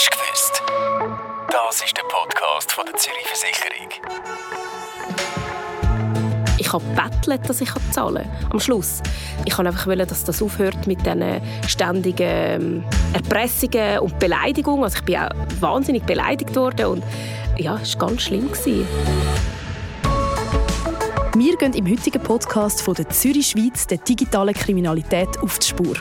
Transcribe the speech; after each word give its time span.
Hast 0.00 0.10
du 0.14 0.18
gewusst? 0.18 0.62
Das 1.52 1.82
ist 1.82 1.94
der 1.94 2.04
Podcast 2.04 2.72
von 2.72 2.86
der 2.86 2.96
Zürich 2.96 3.26
Versicherung. 3.26 3.90
Ich 6.56 6.72
habe 6.72 6.82
gebettelt, 6.82 7.46
dass 7.46 7.60
ich 7.60 7.68
zahlen 7.90 8.24
kann. 8.24 8.52
Am 8.52 8.60
Schluss. 8.60 9.02
Ich 9.44 9.58
wollte 9.58 9.68
einfach, 9.68 9.94
dass 10.06 10.24
das 10.24 10.40
aufhört 10.40 10.86
mit 10.86 11.04
diesen 11.04 11.42
ständigen 11.68 12.26
ähm, 12.26 12.84
Erpressungen 13.12 13.98
und 13.98 14.18
Beleidigungen. 14.18 14.84
Also 14.84 14.96
ich 14.96 15.04
bin 15.04 15.16
auch 15.16 15.28
wahnsinnig 15.60 16.04
beleidigt 16.04 16.56
worden 16.56 16.86
und 16.86 17.04
ja, 17.58 17.78
es 17.82 18.00
war 18.00 18.08
ganz 18.08 18.22
schlimm. 18.22 18.50
Wir 21.36 21.56
gehen 21.56 21.74
im 21.74 21.88
heutigen 21.88 22.20
Podcast 22.20 22.82
von 22.82 22.94
der 22.94 23.08
Zürich 23.08 23.50
Schweiz 23.50 23.86
der 23.86 23.98
digitalen 23.98 24.52
Kriminalität 24.52 25.38
auf 25.40 25.60
die 25.60 25.66
Spur 25.68 25.94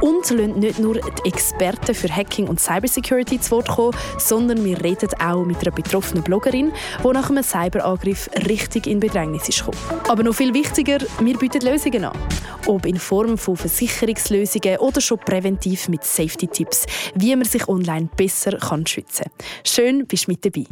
und 0.00 0.30
lassen 0.30 0.60
nicht 0.60 0.78
nur 0.78 0.94
die 0.94 1.28
Experten 1.28 1.92
für 1.92 2.08
Hacking 2.08 2.46
und 2.46 2.60
Cybersecurity 2.60 3.40
zu 3.40 3.50
Wort 3.50 3.66
kommen, 3.66 3.96
sondern 4.18 4.64
wir 4.64 4.80
reden 4.84 5.08
auch 5.20 5.44
mit 5.44 5.56
einer 5.60 5.72
betroffenen 5.72 6.22
Bloggerin, 6.22 6.72
die 7.02 7.08
nach 7.08 7.28
einem 7.28 7.42
Cyberangriff 7.42 8.30
richtig 8.48 8.86
in 8.86 9.00
Bedrängnis 9.00 9.48
ist 9.48 9.58
gekommen. 9.58 9.78
Aber 10.06 10.22
noch 10.22 10.36
viel 10.36 10.54
wichtiger, 10.54 10.98
wir 11.18 11.36
bieten 11.36 11.62
Lösungen 11.62 12.04
an. 12.04 12.16
Ob 12.66 12.86
in 12.86 13.00
Form 13.00 13.36
von 13.38 13.56
Versicherungslösungen 13.56 14.78
oder 14.78 15.00
schon 15.00 15.18
präventiv 15.18 15.88
mit 15.88 16.04
Safety-Tipps, 16.04 16.86
wie 17.16 17.34
man 17.34 17.44
sich 17.44 17.66
online 17.66 18.08
besser 18.16 18.56
kann 18.56 18.86
schützen 18.86 19.24
kann. 19.24 19.46
Schön, 19.64 20.06
bist 20.06 20.28
du 20.28 20.30
mit 20.30 20.44
dabei. 20.44 20.66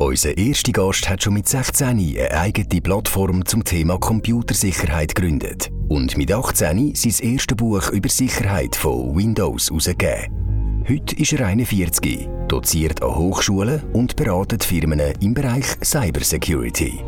Unser 0.00 0.38
erster 0.38 0.72
Gast 0.72 1.10
hat 1.10 1.22
schon 1.22 1.34
mit 1.34 1.46
16 1.46 1.86
eine 1.86 2.30
eigene 2.30 2.80
Plattform 2.80 3.44
zum 3.44 3.62
Thema 3.62 3.98
Computersicherheit 3.98 5.14
gegründet 5.14 5.70
und 5.90 6.16
mit 6.16 6.32
18 6.32 6.94
sein 6.94 7.30
erstes 7.32 7.54
Buch 7.54 7.90
über 7.90 8.08
Sicherheit 8.08 8.74
von 8.74 9.14
Windows 9.14 9.68
herausgegeben. 9.68 10.84
Heute 10.88 11.16
ist 11.16 11.34
er 11.34 11.46
41, 11.46 12.30
doziert 12.48 13.02
an 13.02 13.14
Hochschulen 13.14 13.82
und 13.92 14.16
beratet 14.16 14.64
Firmen 14.64 15.02
im 15.20 15.34
Bereich 15.34 15.66
Cybersecurity. 15.84 17.04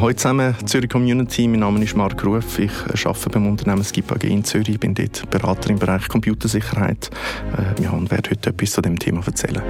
Hallo 0.00 0.12
zusammen, 0.14 0.56
Zürich 0.66 0.90
Community. 0.90 1.46
Mein 1.46 1.60
Name 1.60 1.84
ist 1.84 1.94
Marc 1.94 2.24
Ruf. 2.24 2.58
Ich 2.58 2.72
arbeite 3.06 3.30
beim 3.30 3.46
Unternehmen 3.46 3.84
Skip 3.84 4.10
AG 4.10 4.24
in 4.24 4.42
Zürich. 4.42 4.70
Ich 4.70 4.80
bin 4.80 4.94
dort 4.94 5.30
Berater 5.30 5.70
im 5.70 5.78
Bereich 5.78 6.08
Computersicherheit 6.08 7.08
äh, 7.56 7.80
ja, 7.80 7.90
und 7.90 8.10
heute 8.10 8.50
etwas 8.50 8.72
zu 8.72 8.82
dem 8.82 8.98
Thema 8.98 9.24
erzählen 9.24 9.62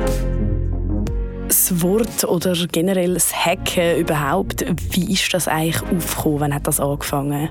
das 1.53 1.83
Wort 1.83 2.25
oder 2.25 2.55
generell 2.73 3.13
das 3.13 3.35
Hacken 3.45 3.99
überhaupt, 3.99 4.65
wie 4.93 5.13
ist 5.13 5.35
das 5.35 5.49
eigentlich 5.49 5.83
aufgekommen? 5.83 6.41
Wann 6.41 6.55
hat 6.55 6.67
das 6.67 6.81
angefangen? 6.81 7.51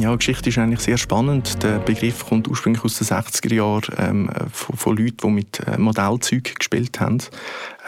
Ja, 0.00 0.10
die 0.12 0.16
Geschichte 0.16 0.48
ist 0.48 0.56
eigentlich 0.56 0.80
sehr 0.80 0.96
spannend. 0.96 1.62
Der 1.62 1.78
Begriff 1.78 2.24
kommt 2.24 2.48
ursprünglich 2.48 2.82
aus 2.82 2.96
den 2.96 3.06
60er 3.06 3.54
Jahren 3.54 3.94
ähm, 3.98 4.30
von, 4.52 4.76
von 4.76 4.96
Leuten, 4.96 5.18
die 5.22 5.28
mit 5.28 5.60
äh, 5.66 5.76
Modellzeugen 5.76 6.54
gespielt 6.54 6.98
haben. 6.98 7.18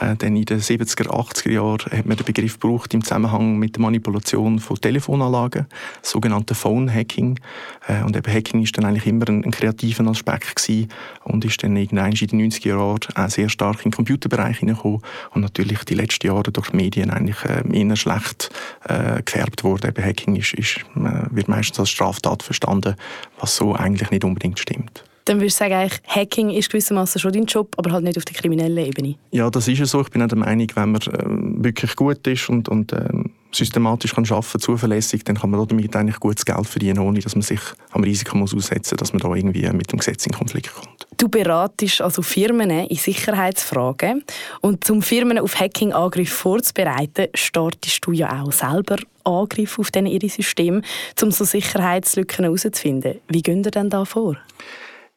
Äh, 0.00 0.16
dann 0.16 0.36
in 0.36 0.44
den 0.44 0.60
70er, 0.60 1.08
80er 1.08 1.50
Jahren 1.50 1.90
hat 1.90 2.06
man 2.06 2.16
den 2.16 2.24
Begriff 2.24 2.60
gebraucht 2.60 2.94
im 2.94 3.02
Zusammenhang 3.02 3.58
mit 3.58 3.76
der 3.76 3.82
Manipulation 3.82 4.58
von 4.58 4.76
Telefonanlagen, 4.80 5.66
sogenannte 6.02 6.54
Phone 6.54 6.92
Hacking. 6.92 7.40
Äh, 7.86 8.04
und 8.04 8.16
eben 8.16 8.32
Hacking 8.32 8.62
ist 8.62 8.76
dann 8.78 8.84
eigentlich 8.84 9.06
immer 9.06 9.28
ein, 9.28 9.44
ein 9.44 9.50
kreativer 9.50 10.06
Aspekt 10.06 10.56
gewesen 10.56 10.88
und 11.24 11.44
ist 11.44 11.62
dann 11.62 11.76
irgendwann 11.76 12.12
in 12.12 12.26
den 12.28 12.50
90er 12.50 12.68
Jahren 12.68 12.98
auch 13.14 13.28
sehr 13.28 13.48
stark 13.48 13.84
in 13.84 13.90
den 13.90 13.96
Computerbereich 13.96 14.58
hineingekommen 14.58 15.00
und 15.38 15.42
natürlich 15.42 15.84
die 15.84 15.94
letzten 15.94 16.26
Jahre 16.26 16.50
durch 16.50 16.70
die 16.70 16.76
Medien 16.76 17.10
eigentlich 17.10 17.42
äh, 17.44 17.62
eher 17.72 17.96
schlecht 17.96 18.50
äh, 18.84 19.22
gefärbt 19.22 19.62
worden. 19.62 19.88
Eben 19.88 20.04
Hacking 20.04 20.36
ist, 20.36 20.52
ist, 20.54 20.78
äh, 20.96 21.26
wird 21.30 21.48
meistens 21.48 21.78
als 21.78 21.90
Straftat 21.90 22.42
verstanden, 22.42 22.96
was 23.38 23.56
so 23.56 23.74
eigentlich 23.74 24.10
nicht 24.10 24.24
unbedingt 24.24 24.58
stimmt. 24.58 25.04
Dann 25.26 25.40
würdest 25.40 25.60
du 25.60 25.68
sagen, 25.68 25.90
Hacking 26.06 26.50
ist 26.50 26.70
gewissermaßen 26.70 27.20
schon 27.20 27.32
dein 27.32 27.44
Job, 27.44 27.74
aber 27.76 27.92
halt 27.92 28.02
nicht 28.02 28.16
auf 28.16 28.24
der 28.24 28.34
kriminellen 28.34 28.78
Ebene. 28.78 29.14
Ja, 29.30 29.50
das 29.50 29.68
ist 29.68 29.78
ja 29.78 29.86
so. 29.86 30.00
Ich 30.00 30.10
bin 30.10 30.22
auch 30.22 30.28
der 30.28 30.38
Meinung, 30.38 30.66
wenn 30.74 30.92
man 30.92 31.02
äh, 31.02 31.62
wirklich 31.62 31.94
gut 31.96 32.26
ist 32.26 32.48
und, 32.48 32.68
und 32.68 32.92
äh, 32.92 33.08
systematisch 33.52 34.14
kann 34.14 34.24
arbeiten, 34.30 34.60
zuverlässig, 34.60 35.24
dann 35.24 35.36
kann 35.36 35.50
man 35.50 35.66
damit 35.66 35.94
eigentlich 35.96 36.20
gutes 36.20 36.44
Geld 36.44 36.66
verdienen, 36.66 36.98
ohne 36.98 37.20
dass 37.20 37.34
man 37.34 37.42
sich 37.42 37.60
am 37.92 38.04
Risiko 38.04 38.36
muss 38.36 38.54
aussetzen 38.54 38.94
muss, 38.94 39.00
dass 39.00 39.12
man 39.12 39.20
da 39.20 39.34
irgendwie 39.34 39.68
mit 39.70 39.90
dem 39.90 39.98
Gesetz 39.98 40.26
in 40.26 40.32
Konflikt 40.32 40.74
kommt. 40.74 41.06
Du 41.16 41.28
beratest 41.28 42.00
also 42.00 42.22
Firmen 42.22 42.70
in 42.70 42.96
Sicherheitsfragen 42.96 44.24
und 44.60 44.84
zum 44.84 45.02
Firmen 45.02 45.38
auf 45.38 45.58
Hacking-Angriffe 45.58 46.34
vorzubereiten, 46.34 47.28
startest 47.34 48.06
du 48.06 48.12
ja 48.12 48.42
auch 48.42 48.52
selber 48.52 48.96
Angriffe 49.24 49.80
auf 49.80 49.90
ihre 49.94 50.28
Systeme, 50.28 50.82
um 51.22 51.30
so 51.30 51.44
Sicherheitslücken 51.44 52.44
herauszufinden. 52.44 53.18
Wie 53.28 53.42
gehen 53.42 53.64
ihr 53.64 53.70
denn 53.70 53.90
da 53.90 54.04
vor? 54.04 54.36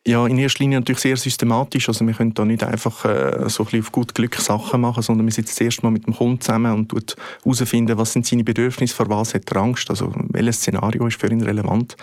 Ja, 0.08 0.26
in 0.26 0.40
erster 0.40 0.64
Linie 0.64 0.80
natürlich 0.80 1.02
sehr 1.02 1.16
systematisch. 1.16 1.88
Also 1.88 2.08
wir 2.08 2.16
können 2.16 2.34
da 2.34 2.44
nicht 2.44 2.64
einfach 2.64 3.06
äh, 3.06 3.48
so 3.50 3.62
ein 3.62 3.66
bisschen 3.66 3.82
auf 3.82 3.92
gut 3.92 4.16
Glück 4.16 4.36
Sachen 4.38 4.82
machen, 4.82 5.04
sondern 5.04 5.28
wir 5.28 5.32
sitzen 5.32 5.56
zuerst 5.56 5.84
mal 5.84 5.92
mit 5.92 6.08
dem 6.08 6.16
Kunden 6.16 6.42
zusammen 6.42 6.74
und 6.74 7.16
herausfinden, 7.44 7.96
was 8.00 8.14
sind 8.14 8.26
seine 8.26 8.44
Bedürfnisse, 8.44 8.96
vor 8.96 9.08
was 9.10 9.36
hat 9.36 9.52
er 9.52 9.58
Angst, 9.58 9.92
also 9.92 10.12
welches 10.30 10.56
Szenario 10.56 11.06
ist 11.06 11.22
für 11.22 11.30
ihn 11.30 11.44
relevant. 11.44 11.98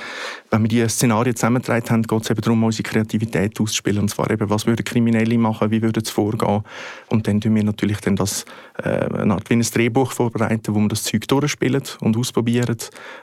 Wenn 0.49 0.63
wir 0.63 0.69
diese 0.69 0.89
Szenarien 0.89 1.35
zusammengetragen 1.35 1.91
haben, 1.91 2.03
geht 2.05 2.23
es 2.23 2.31
eben 2.31 2.41
darum, 2.41 2.63
unsere 2.63 2.85
Kreativität 2.85 3.61
auszuspielen. 3.61 4.03
Und 4.03 4.11
zwar 4.11 4.31
eben, 4.31 4.49
was 4.49 4.65
würden 4.65 4.85
Kriminelle 4.85 5.37
machen, 5.37 5.73
wie 5.73 5.83
würden 5.83 6.05
sie 6.05 6.13
vorgehen. 6.13 6.63
Und 7.09 7.27
dann 7.27 7.41
tun 7.41 7.57
wir 7.57 7.65
natürlich 7.65 7.99
dann 7.99 8.15
das, 8.15 8.45
äh, 8.81 8.91
eine 8.91 9.35
Art 9.35 9.51
wie 9.51 9.55
ein 9.55 9.63
Drehbuch 9.63 10.13
vorbereiten, 10.13 10.73
wo 10.73 10.79
wir 10.79 10.87
das 10.89 11.03
Zeug 11.03 11.27
durchspielen 11.27 11.83
und 12.01 12.17
ausprobieren. 12.17 12.77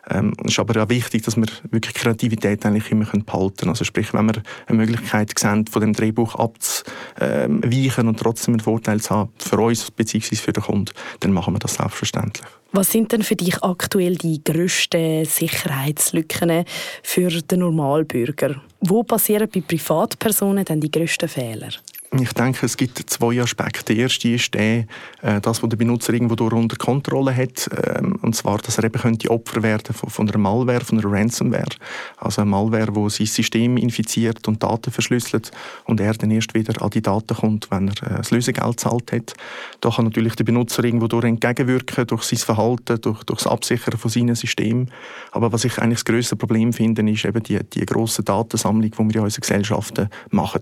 Ähm, 0.09 0.34
es 0.44 0.52
ist 0.52 0.59
aber 0.59 0.84
auch 0.84 0.90
wichtig, 0.90 1.24
dass 1.24 1.38
wir 1.38 1.47
wirklich 1.72 1.94
Kreativität 1.94 2.66
eigentlich 2.66 2.92
immer 2.92 3.06
behalten 3.06 3.56
können. 3.56 3.69
Also 3.69 3.86
sprich, 3.86 4.13
wenn 4.13 4.25
wir 4.25 4.44
eine 4.67 4.77
Möglichkeit 4.77 5.37
sehen, 5.37 5.67
von 5.67 5.81
dem 5.81 5.93
Drehbuch 5.93 6.35
abzuweichen 6.35 8.07
und 8.07 8.19
trotzdem 8.19 8.55
einen 8.55 8.61
Vorteil 8.61 8.99
zu 9.01 9.09
haben 9.11 9.31
für 9.37 9.57
uns 9.57 9.91
bzw. 9.91 10.35
für 10.35 10.53
den 10.53 10.63
Kunden, 10.63 10.93
dann 11.19 11.31
machen 11.31 11.53
wir 11.53 11.59
das 11.59 11.75
selbstverständlich. 11.75 12.45
Was 12.71 12.91
sind 12.91 13.11
denn 13.11 13.23
für 13.23 13.35
dich 13.35 13.63
aktuell 13.63 14.15
die 14.15 14.43
grössten 14.43 15.23
Sicherheitslücken 15.23 16.65
für 17.03 17.29
den 17.29 17.59
Normalbürger? 17.59 18.61
Wo 18.81 19.03
passieren 19.03 19.49
bei 19.53 19.61
Privatpersonen 19.61 20.65
denn 20.65 20.81
die 20.81 20.91
grössten 20.91 21.29
Fehler? 21.29 21.69
Ich 22.17 22.31
denke, 22.31 22.65
es 22.65 22.77
gibt 22.77 22.97
zwei 23.09 23.41
Aspekte. 23.41 23.93
Der 23.93 24.03
erste 24.03 24.29
ist 24.29 24.53
der, 24.53 24.85
äh, 25.21 25.41
das, 25.41 25.61
was 25.61 25.69
der 25.69 25.75
Benutzer 25.75 26.13
irgendwo 26.13 26.45
unter 26.45 26.77
Kontrolle 26.77 27.35
hat. 27.35 27.69
Ähm, 27.85 28.17
und 28.21 28.35
zwar, 28.35 28.59
dass 28.59 28.77
er 28.77 28.85
eben 28.85 29.01
könnte 29.01 29.29
Opfer 29.29 29.63
werden 29.63 29.93
von, 29.93 30.09
von 30.09 30.29
einer 30.29 30.37
Malware, 30.37 30.79
von 30.79 30.97
einer 30.97 31.11
Ransomware. 31.11 31.75
Also 32.17 32.41
eine 32.41 32.51
Malware, 32.51 32.91
die 32.93 33.09
sein 33.09 33.27
System 33.27 33.75
infiziert 33.75 34.47
und 34.47 34.63
Daten 34.63 34.91
verschlüsselt 34.91 35.51
und 35.85 35.99
er 35.99 36.13
dann 36.13 36.31
erst 36.31 36.53
wieder 36.53 36.81
an 36.81 36.89
die 36.89 37.01
Daten 37.01 37.35
kommt, 37.35 37.69
wenn 37.69 37.89
er 37.89 38.11
äh, 38.11 38.17
das 38.17 38.31
Lösegeld 38.31 38.79
zahlt 38.79 39.11
hat. 39.11 39.33
Da 39.81 39.89
kann 39.89 40.05
natürlich 40.05 40.35
der 40.35 40.45
Benutzer 40.45 40.85
irgendwo 40.85 41.07
durch 41.07 41.25
entgegenwirken, 41.25 42.07
durch 42.07 42.23
sein 42.23 42.39
Verhalten, 42.39 43.01
durch, 43.01 43.23
durch 43.25 43.39
das 43.39 43.47
Absichern 43.51 43.99
von 43.99 44.09
seinem 44.09 44.35
System. 44.35 44.87
Aber 45.31 45.51
was 45.51 45.65
ich 45.65 45.79
eigentlich 45.79 45.99
das 45.99 46.05
grösste 46.05 46.37
Problem 46.37 46.71
finde, 46.71 47.09
ist 47.11 47.25
eben 47.25 47.43
die, 47.43 47.59
die 47.73 47.85
grosse 47.85 48.23
Datensammlung, 48.23 48.91
die 48.91 48.97
wir 48.97 49.15
in 49.15 49.21
unseren 49.21 49.41
Gesellschaften 49.41 50.09
machen. 50.31 50.61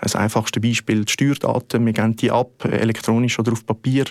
Das 0.00 0.14
einfachste 0.14 0.60
Beispiel 0.60 1.04
die 1.04 1.12
Steuerdaten, 1.12 1.84
wir 1.84 1.92
geben 1.92 2.16
die 2.16 2.30
ab, 2.30 2.64
elektronisch 2.64 3.38
oder 3.38 3.52
auf 3.52 3.64
Papier. 3.64 4.04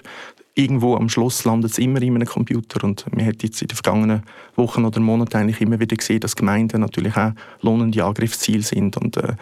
Irgendwo 0.56 0.96
am 0.96 1.10
Schluss 1.10 1.44
landet 1.44 1.72
es 1.72 1.78
immer 1.78 2.02
in 2.02 2.16
einem 2.16 2.28
Computer 2.28 2.84
und 2.84 3.06
wir 3.12 3.26
haben 3.26 3.38
jetzt 3.42 3.62
in 3.62 3.68
den 3.68 3.76
vergangenen 3.76 4.24
Wochen 4.56 4.86
oder 4.86 5.00
Monaten 5.00 5.38
eigentlich 5.38 5.62
immer 5.62 5.80
wieder 5.80 5.96
gesehen, 5.96 6.22
dass 6.22 6.36
Gemeinden 6.36 6.82
natürlich 6.82 7.16
auch 7.18 7.34
lohnende 7.62 8.04
Angriffsziele 8.04 8.64
sind 8.64 8.98
und 8.98 9.18
äh, 9.18 9.34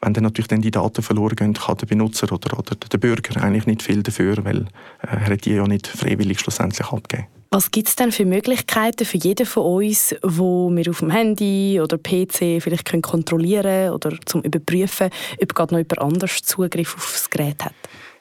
wenn 0.00 0.12
dann 0.12 0.24
natürlich 0.24 0.48
dann 0.48 0.60
die 0.60 0.70
Daten 0.70 1.02
verloren 1.02 1.34
gehen, 1.34 1.54
kann 1.54 1.78
der 1.78 1.86
Benutzer 1.86 2.30
oder, 2.30 2.58
oder 2.58 2.76
der 2.76 2.98
Bürger 2.98 3.42
eigentlich 3.42 3.66
nicht 3.66 3.82
viel 3.82 4.02
dafür, 4.02 4.44
weil 4.44 4.62
äh, 5.02 5.06
er 5.06 5.26
hat 5.26 5.44
die 5.44 5.52
ja 5.52 5.66
nicht 5.66 5.86
freiwillig 5.86 6.40
schlussendlich 6.40 6.86
abgegeben. 6.86 7.28
Was 7.50 7.70
gibt 7.70 7.88
es 7.88 7.96
denn 7.96 8.10
für 8.10 8.24
Möglichkeiten 8.24 9.04
für 9.04 9.18
jeden 9.18 9.46
von 9.46 9.62
uns, 9.64 10.14
wo 10.22 10.70
wir 10.70 10.90
auf 10.90 10.98
dem 10.98 11.10
Handy 11.10 11.80
oder 11.80 11.98
PC 11.98 12.60
vielleicht 12.62 12.84
können 12.84 13.02
kontrollieren 13.02 13.90
oder 13.90 14.16
zum 14.26 14.42
überprüfen, 14.42 15.10
ob 15.40 15.54
gerade 15.54 15.74
noch 15.74 15.78
jemand 15.78 16.00
anders 16.00 16.42
Zugriff 16.42 16.96
auf 16.96 17.12
das 17.12 17.30
Gerät 17.30 17.64
hat? 17.64 17.74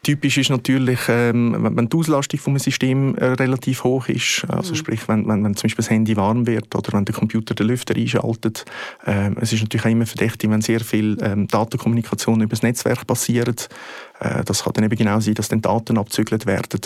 Typisch 0.03 0.37
ist 0.37 0.49
natürlich, 0.49 0.99
ähm, 1.07 1.55
wenn 1.77 1.87
die 1.87 1.95
Auslastung 1.95 2.37
vom 2.37 2.59
System 2.59 3.15
äh, 3.15 3.25
relativ 3.25 3.85
hoch 3.85 4.09
ist, 4.09 4.45
also 4.49 4.73
mhm. 4.73 4.75
sprich, 4.75 5.07
wenn, 5.07 5.25
wenn, 5.29 5.45
wenn 5.45 5.55
zum 5.55 5.63
Beispiel 5.63 5.83
das 5.83 5.89
Handy 5.89 6.17
warm 6.17 6.45
wird 6.45 6.75
oder 6.75 6.91
wenn 6.91 7.05
der 7.05 7.15
Computer 7.15 7.55
den 7.55 7.67
Lüfter 7.67 7.95
einschaltet. 7.95 8.65
Ähm, 9.05 9.37
es 9.39 9.53
ist 9.53 9.61
natürlich 9.61 9.85
auch 9.85 9.89
immer 9.89 10.05
verdächtig, 10.05 10.49
wenn 10.49 10.59
sehr 10.59 10.81
viel 10.81 11.17
ähm, 11.21 11.47
Datenkommunikation 11.47 12.41
über 12.41 12.49
das 12.49 12.63
Netzwerk 12.63 13.07
passiert. 13.07 13.69
Äh, 14.19 14.43
das 14.43 14.65
kann 14.65 14.73
dann 14.73 14.83
eben 14.83 14.97
genau 14.97 15.21
sein, 15.21 15.35
dass 15.35 15.47
dann 15.47 15.61
Daten 15.61 15.97
abzügelt 15.97 16.45
werden. 16.45 16.81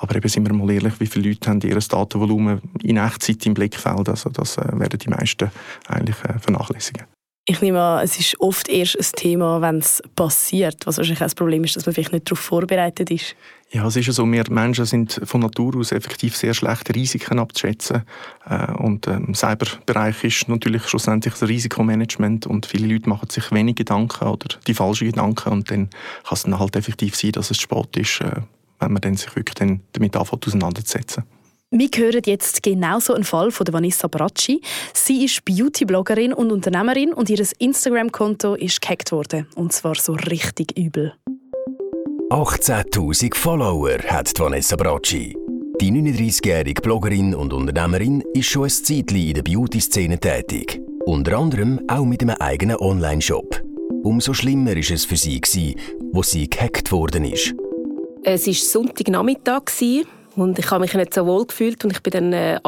Aber 0.00 0.16
eben 0.16 0.28
sind 0.30 0.48
wir 0.48 0.54
mal 0.54 0.70
ehrlich, 0.70 0.98
wie 0.98 1.06
viele 1.06 1.28
Leute 1.28 1.50
haben 1.50 1.60
ihr 1.60 1.78
Datenvolumen 1.78 2.62
in 2.82 2.96
Echtzeit 2.96 3.44
im 3.44 3.52
Blickfeld? 3.52 4.08
Also 4.08 4.30
das 4.30 4.56
äh, 4.56 4.64
werden 4.78 4.98
die 4.98 5.10
meisten 5.10 5.50
eigentlich 5.88 6.16
äh, 6.24 6.38
vernachlässigen. 6.38 7.04
Ich 7.44 7.60
nehme 7.60 7.80
an, 7.80 8.04
es 8.04 8.20
ist 8.20 8.40
oft 8.40 8.68
erst 8.68 8.96
ein 8.96 9.12
Thema, 9.16 9.60
wenn 9.60 9.78
es 9.78 10.00
passiert, 10.14 10.86
was 10.86 10.98
wahrscheinlich 10.98 11.18
auch 11.22 11.24
das 11.24 11.34
Problem 11.34 11.64
ist, 11.64 11.74
dass 11.74 11.86
man 11.86 11.92
vielleicht 11.92 12.12
nicht 12.12 12.30
darauf 12.30 12.38
vorbereitet 12.38 13.10
ist. 13.10 13.34
Ja, 13.72 13.84
es 13.84 13.96
ist 13.96 14.06
ja 14.06 14.12
so, 14.12 14.30
wir 14.30 14.44
Menschen 14.48 14.84
sind 14.84 15.20
von 15.24 15.40
Natur 15.40 15.76
aus 15.76 15.90
effektiv 15.90 16.36
sehr 16.36 16.54
schlecht, 16.54 16.94
Risiken 16.94 17.40
abzuschätzen. 17.40 18.02
Äh, 18.48 18.70
und 18.74 19.08
ähm, 19.08 19.24
im 19.28 19.34
Cyberbereich 19.34 20.22
ist 20.22 20.48
natürlich 20.48 20.84
schlussendlich 20.84 21.34
das 21.34 21.48
Risikomanagement 21.48 22.46
und 22.46 22.66
viele 22.66 22.86
Leute 22.86 23.08
machen 23.08 23.28
sich 23.28 23.50
wenig 23.50 23.74
Gedanken 23.74 24.28
oder 24.28 24.56
die 24.68 24.74
falschen 24.74 25.08
Gedanken 25.08 25.52
und 25.52 25.68
dann 25.68 25.90
kann 25.90 26.34
es 26.34 26.42
dann 26.44 26.60
halt 26.60 26.76
effektiv 26.76 27.16
sein, 27.16 27.32
dass 27.32 27.50
es 27.50 27.58
spät 27.58 27.96
ist, 27.96 28.20
äh, 28.20 28.42
wenn 28.78 28.92
man 28.92 29.16
sich 29.16 29.34
wirklich 29.34 29.80
damit 29.92 30.16
anfängt 30.16 30.46
auseinanderzusetzen. 30.46 31.24
Wir 31.74 31.88
hören 31.96 32.20
jetzt 32.26 32.62
genau 32.62 33.00
so 33.00 33.14
einen 33.14 33.24
Fall 33.24 33.50
von 33.50 33.66
Vanessa 33.72 34.06
Bracci. 34.06 34.60
Sie 34.92 35.24
ist 35.24 35.42
Beauty-Bloggerin 35.46 36.34
und 36.34 36.52
Unternehmerin 36.52 37.14
und 37.14 37.30
ihr 37.30 37.42
Instagram-Konto 37.58 38.56
ist 38.56 38.82
gehackt 38.82 39.10
worden. 39.10 39.46
Und 39.56 39.72
zwar 39.72 39.94
so 39.94 40.12
richtig 40.12 40.76
übel. 40.76 41.14
18.000 42.28 43.34
Follower 43.34 43.96
hat 44.06 44.38
Vanessa 44.38 44.76
Bracci. 44.76 45.34
Die 45.80 45.90
39-jährige 45.90 46.82
Bloggerin 46.82 47.34
und 47.34 47.54
Unternehmerin 47.54 48.22
ist 48.34 48.48
schon 48.48 48.64
ein 48.64 48.68
Zeitchen 48.68 49.16
in 49.16 49.32
der 49.32 49.42
Beauty-Szene 49.42 50.20
tätig. 50.20 50.78
Unter 51.06 51.38
anderem 51.38 51.80
auch 51.88 52.04
mit 52.04 52.20
einem 52.20 52.36
eigenen 52.38 52.76
Online-Shop. 52.76 53.62
Umso 54.02 54.34
schlimmer 54.34 54.72
war 54.72 54.76
es 54.76 55.06
für 55.06 55.16
sie, 55.16 55.40
wo 56.12 56.22
sie 56.22 56.50
gehackt 56.50 56.92
worden 56.92 57.24
ist. 57.24 57.54
Es 58.24 58.46
war 58.46 58.54
Sonntagnachmittag 58.54 59.70
und 60.36 60.58
ich 60.58 60.70
habe 60.70 60.80
mich 60.80 60.94
nicht 60.94 61.14
so 61.14 61.26
wohl 61.26 61.46
gefühlt 61.46 61.84
und 61.84 61.92
ich 61.92 62.02
bin 62.02 62.12
dann 62.12 62.32
äh. 62.32 62.60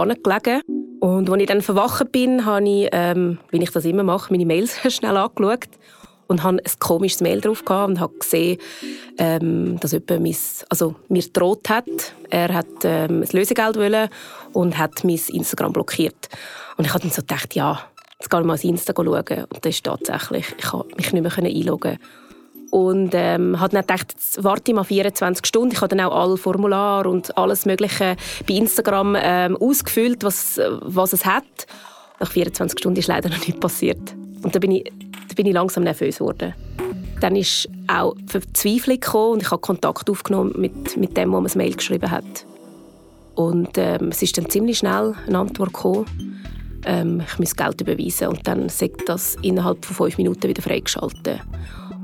Und 1.00 1.28
als 1.28 1.40
ich 1.40 1.46
dann 1.46 1.62
verwacht 1.62 2.12
bin, 2.12 2.44
habe 2.44 2.68
ich, 2.68 2.88
ähm, 2.92 3.38
wie 3.50 3.62
ich 3.62 3.70
das 3.70 3.84
immer 3.84 4.02
mache, 4.02 4.32
meine 4.32 4.46
Mails 4.46 4.78
schnell 4.94 5.16
angeschaut 5.16 5.68
und 6.26 6.42
habe 6.42 6.58
ein 6.58 6.78
komisches 6.78 7.20
Mail 7.20 7.40
drauf 7.40 7.64
gehabt 7.64 7.88
und 7.90 8.00
habe 8.00 8.18
gesehen, 8.18 8.58
ähm, 9.18 9.78
dass 9.80 9.92
jemand 9.92 10.22
mein, 10.22 10.36
also 10.70 10.94
mir 11.08 11.22
droht 11.32 11.68
hat. 11.68 11.86
Er 12.30 12.52
hat 12.54 12.66
ähm, 12.84 13.22
ein 13.22 13.28
Lösegeld 13.32 13.76
wollen 13.76 14.08
und 14.52 14.78
hat 14.78 15.04
mein 15.04 15.20
Instagram 15.28 15.72
blockiert. 15.72 16.28
Und 16.76 16.86
ich 16.86 16.94
habe 16.94 17.02
dann 17.02 17.12
so 17.12 17.22
gedacht, 17.22 17.54
ja, 17.54 17.80
jetzt 18.18 18.30
gehe 18.30 18.40
ich 18.40 18.46
mal 18.46 18.54
ins 18.54 18.64
Insta 18.64 18.92
schauen. 18.96 19.06
Und 19.06 19.58
das 19.64 19.74
ist 19.74 19.84
tatsächlich, 19.84 20.46
ich 20.56 20.64
konnte 20.64 20.96
mich 20.96 21.12
nicht 21.12 21.22
mehr 21.22 21.36
einloggen 21.36 21.98
und 22.74 23.10
ähm, 23.14 23.60
habe 23.60 23.76
dann 23.76 23.82
gedacht, 23.82 24.16
warte 24.38 24.74
mal 24.74 24.82
24 24.82 25.46
Stunden. 25.46 25.72
Ich 25.72 25.80
habe 25.80 25.94
dann 25.94 26.04
auch 26.04 26.12
alle 26.12 26.36
Formulare 26.36 27.08
und 27.08 27.38
alles 27.38 27.66
Mögliche 27.66 28.16
bei 28.48 28.54
Instagram 28.54 29.16
ähm, 29.16 29.56
ausgefüllt, 29.56 30.24
was, 30.24 30.60
was 30.80 31.12
es 31.12 31.24
hat. 31.24 31.44
Nach 32.18 32.32
24 32.32 32.76
Stunden 32.76 32.98
ist 32.98 33.06
leider 33.06 33.28
noch 33.28 33.46
nicht 33.46 33.60
passiert. 33.60 34.16
Und 34.42 34.56
da 34.56 34.58
bin 34.58 34.72
ich, 34.72 34.92
da 35.28 35.34
bin 35.36 35.46
ich 35.46 35.52
langsam 35.52 35.84
nervös 35.84 36.18
geworden. 36.18 36.52
Dann 37.20 37.36
ist 37.36 37.68
auch 37.86 38.16
Verzweiflung 38.26 38.98
gekommen 38.98 39.32
und 39.34 39.42
ich 39.42 39.52
habe 39.52 39.60
Kontakt 39.60 40.10
aufgenommen 40.10 40.54
mit, 40.56 40.96
mit 40.96 41.16
dem, 41.16 41.30
der 41.30 41.40
mir 41.40 41.42
das 41.44 41.54
Mail 41.54 41.76
geschrieben 41.76 42.10
hat. 42.10 42.24
Und 43.36 43.78
ähm, 43.78 44.08
es 44.08 44.20
ist 44.20 44.36
dann 44.36 44.50
ziemlich 44.50 44.78
schnell 44.78 45.14
eine 45.28 45.38
Antwort 45.38 45.72
gekommen. 45.72 46.42
Ähm, 46.84 47.22
ich 47.24 47.38
muss 47.38 47.54
Geld 47.54 47.80
überweisen 47.80 48.26
und 48.26 48.44
dann 48.48 48.68
sagt 48.68 49.08
das 49.08 49.36
innerhalb 49.42 49.84
von 49.84 49.94
fünf 49.94 50.18
Minuten 50.18 50.48
wieder 50.48 50.60
freigeschaltet. 50.60 51.38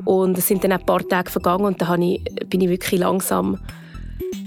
Und 0.04 0.38
es 0.38 0.48
sind 0.48 0.64
dann 0.64 0.72
ein 0.72 0.84
paar 0.84 1.06
Tage 1.06 1.30
vergangen 1.30 1.64
und 1.64 1.80
da 1.80 1.94
ich, 1.96 2.22
bin 2.48 2.60
ich 2.60 2.68
wirklich 2.68 3.00
langsam 3.00 3.58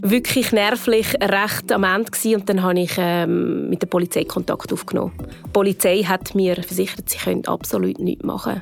wirklich 0.02 0.52
nervlich 0.52 1.16
recht 1.22 1.72
am 1.72 1.84
Ende 1.84 2.12
gewesen. 2.12 2.36
und 2.36 2.50
dann 2.50 2.62
habe 2.62 2.80
ich 2.80 2.94
ähm, 2.98 3.70
mit 3.70 3.82
der 3.82 3.88
Polizei 3.88 4.26
Kontakt 4.26 4.72
aufgenommen. 4.74 5.14
Die 5.46 5.50
Polizei 5.52 6.04
hat 6.04 6.36
mir 6.36 6.56
versichert, 6.56 7.10
sie 7.10 7.18
können 7.18 7.46
absolut 7.46 8.00
nichts 8.00 8.24
machen. 8.24 8.62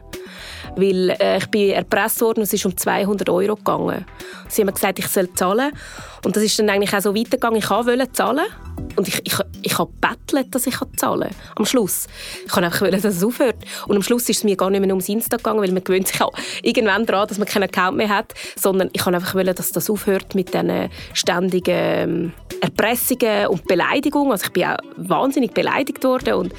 Weil 0.76 1.12
äh, 1.20 1.38
ich 1.38 1.48
bin 1.48 1.72
erpresst 1.72 2.22
worden 2.22 2.40
und 2.40 2.44
es 2.44 2.54
ist 2.54 2.66
um 2.66 2.76
200 2.76 3.30
Euro 3.30 3.56
gegangen. 3.56 4.06
Sie 4.48 4.62
haben 4.62 4.68
mir 4.68 4.74
gesagt, 4.74 5.00
ich 5.00 5.08
soll 5.08 5.32
zahlen 5.34 5.72
und 6.24 6.36
das 6.36 6.44
ist 6.44 6.60
dann 6.60 6.70
eigentlich 6.70 6.94
auch 6.94 7.02
so 7.02 7.16
weitergegangen. 7.16 7.58
Ich 7.58 7.70
wollte 7.70 8.12
zahlen 8.12 8.46
und 8.96 9.08
ich, 9.08 9.22
ich, 9.26 9.36
ich 9.62 9.78
habe 9.78 9.92
bettelt, 10.00 10.54
dass 10.54 10.68
ich 10.68 10.76
zahlen 10.96 11.30
kann. 11.30 11.36
Am 11.56 11.66
Schluss. 11.66 12.08
Ich 12.46 12.56
wollte 12.56 12.68
einfach, 12.68 12.90
dass 12.90 13.04
es 13.06 13.24
aufhört. 13.24 13.58
Und 13.88 13.96
am 13.96 14.04
Schluss 14.04 14.30
ist 14.30 14.38
es 14.38 14.44
mir 14.44 14.56
gar 14.56 14.70
nicht 14.70 14.82
mehr 14.82 14.90
ums 14.90 15.10
Insta 15.10 15.38
gegangen, 15.38 15.62
weil 15.62 15.72
man 15.72 15.84
gewöhnt 15.84 16.08
sich 16.08 16.22
auch 16.22 16.34
irgendwann 16.62 17.06
daran, 17.06 17.28
dass 17.28 17.38
man 17.38 17.48
keinen 17.48 17.64
Account 17.64 17.98
mehr 17.98 18.10
hat. 18.10 18.34
Sondern 18.56 18.90
ich 18.94 19.06
wollte 19.06 19.18
einfach, 19.18 19.44
dass 19.56 19.72
das 19.72 19.90
aufhört 19.90 20.36
mit 20.36 20.54
diesen 20.54 20.90
ständigen 21.14 21.74
ähm, 21.76 22.34
Erpressungen 22.62 23.48
und 23.48 23.66
Beleidigungen. 23.66 24.32
Also 24.32 24.46
ich 24.46 24.54
bin 24.54 24.66
auch 24.66 24.78
wahnsinnig 24.98 25.54
beleidigt 25.54 26.04
worden 26.04 26.36
und 26.36 26.54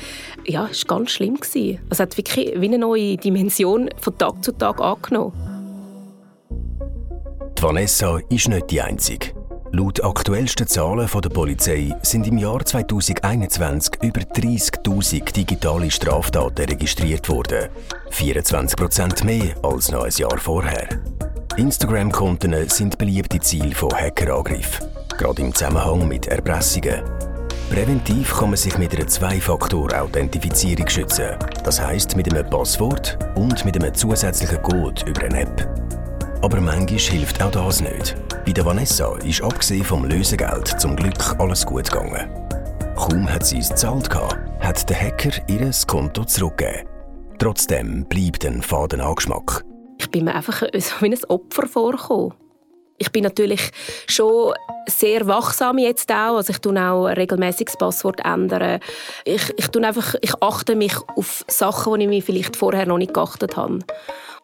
ja, 0.46 0.68
es 0.70 0.88
war 0.88 0.98
ganz 0.98 1.10
schlimm. 1.10 1.36
Gewesen. 1.36 1.78
Also 1.84 1.90
es 1.90 2.00
hat 2.00 2.16
wirklich 2.16 2.52
wie 2.60 2.66
eine 2.66 2.78
neue 2.78 3.16
Dimension 3.16 3.90
von 3.98 4.18
Tag 4.18 4.44
zu 4.44 4.52
Tag 4.52 4.80
angenommen. 4.80 5.32
Die 7.58 7.62
Vanessa 7.62 8.18
ist 8.28 8.48
nicht 8.48 8.70
die 8.70 8.80
Einzige. 8.80 9.34
Laut 9.74 10.04
aktuellsten 10.04 10.66
Zahlen 10.66 11.08
der 11.08 11.28
Polizei 11.30 11.96
sind 12.02 12.26
im 12.26 12.36
Jahr 12.36 12.62
2021 12.62 14.02
über 14.02 14.20
30.000 14.20 15.32
digitale 15.32 15.90
Straftaten 15.90 16.66
registriert 16.66 17.30
worden. 17.30 17.68
24% 18.10 19.24
mehr 19.24 19.54
als 19.62 19.90
noch 19.90 20.04
ein 20.04 20.12
Jahr 20.12 20.36
vorher. 20.36 20.88
Instagram-Konten 21.56 22.68
sind 22.68 22.98
beliebte 22.98 23.40
Ziele 23.40 23.74
von 23.74 23.92
Hackerangriffen, 23.92 24.86
gerade 25.16 25.40
im 25.40 25.54
Zusammenhang 25.54 26.06
mit 26.06 26.26
Erpressungen. 26.26 27.31
Präventiv 27.72 28.34
kann 28.34 28.50
man 28.50 28.58
sich 28.58 28.76
mit 28.76 28.94
einer 28.94 29.06
Zwei-Faktor-Authentifizierung 29.06 30.86
schützen. 30.90 31.38
Das 31.64 31.80
heißt 31.80 32.19
mit 32.19 32.30
einem 32.30 32.44
Passwort 32.50 33.19
und 33.34 33.64
mit 33.64 33.82
einem 33.82 33.94
zusätzlichen 33.94 34.60
Code 34.60 35.02
über 35.06 35.22
eine 35.22 35.40
App. 35.40 35.66
Aber 36.42 36.60
manchmal 36.60 36.98
hilft 36.98 37.42
auch 37.42 37.50
das 37.50 37.80
nicht. 37.80 38.14
Bei 38.44 38.52
der 38.52 38.66
Vanessa 38.66 39.16
ist 39.24 39.42
abgesehen 39.42 39.86
vom 39.86 40.04
Lösegeld 40.04 40.78
zum 40.78 40.96
Glück 40.96 41.40
alles 41.40 41.64
gut 41.64 41.90
gegangen. 41.90 42.28
Kaum 42.94 43.26
hat 43.26 43.46
sie 43.46 43.60
es 43.60 43.70
gezahlt, 43.70 44.10
hat 44.60 44.90
der 44.90 45.00
Hacker 45.00 45.32
ihr 45.48 45.70
Konto 45.86 46.26
zurückgegeben. 46.26 46.86
Trotzdem 47.38 48.04
bleibt 48.04 48.44
ein 48.44 48.60
faden 48.60 49.00
Angeschmack. 49.00 49.64
Ich 49.98 50.10
bin 50.10 50.26
mir 50.26 50.34
einfach 50.34 50.60
so 50.60 50.92
wie 51.00 51.06
ein 51.06 51.24
Opfer 51.24 51.66
vorgekommen. 51.66 52.34
Ich 52.98 53.10
bin 53.10 53.24
natürlich 53.24 53.70
schon 54.08 54.52
sehr 54.87 55.26
wachsam 55.26 55.79
jetzt 55.79 56.11
auch. 56.11 56.37
Also 56.37 56.52
ich 56.52 56.58
tue 56.58 56.79
auch 56.81 57.06
regelmäßig 57.06 57.67
das 57.67 57.76
Passwort 57.76 58.20
ändern. 58.25 58.81
Ich, 59.25 59.52
ich, 59.56 59.69
tue 59.69 59.87
einfach, 59.87 60.14
ich 60.20 60.34
achte 60.40 60.76
mich 60.76 60.94
auf 61.17 61.44
Sachen, 61.49 61.94
die 61.94 62.05
ich 62.05 62.08
mir 62.08 62.23
vielleicht 62.23 62.56
vorher 62.56 62.87
noch 62.87 62.99
nicht 62.99 63.14
geachtet 63.14 63.56
habe. 63.56 63.81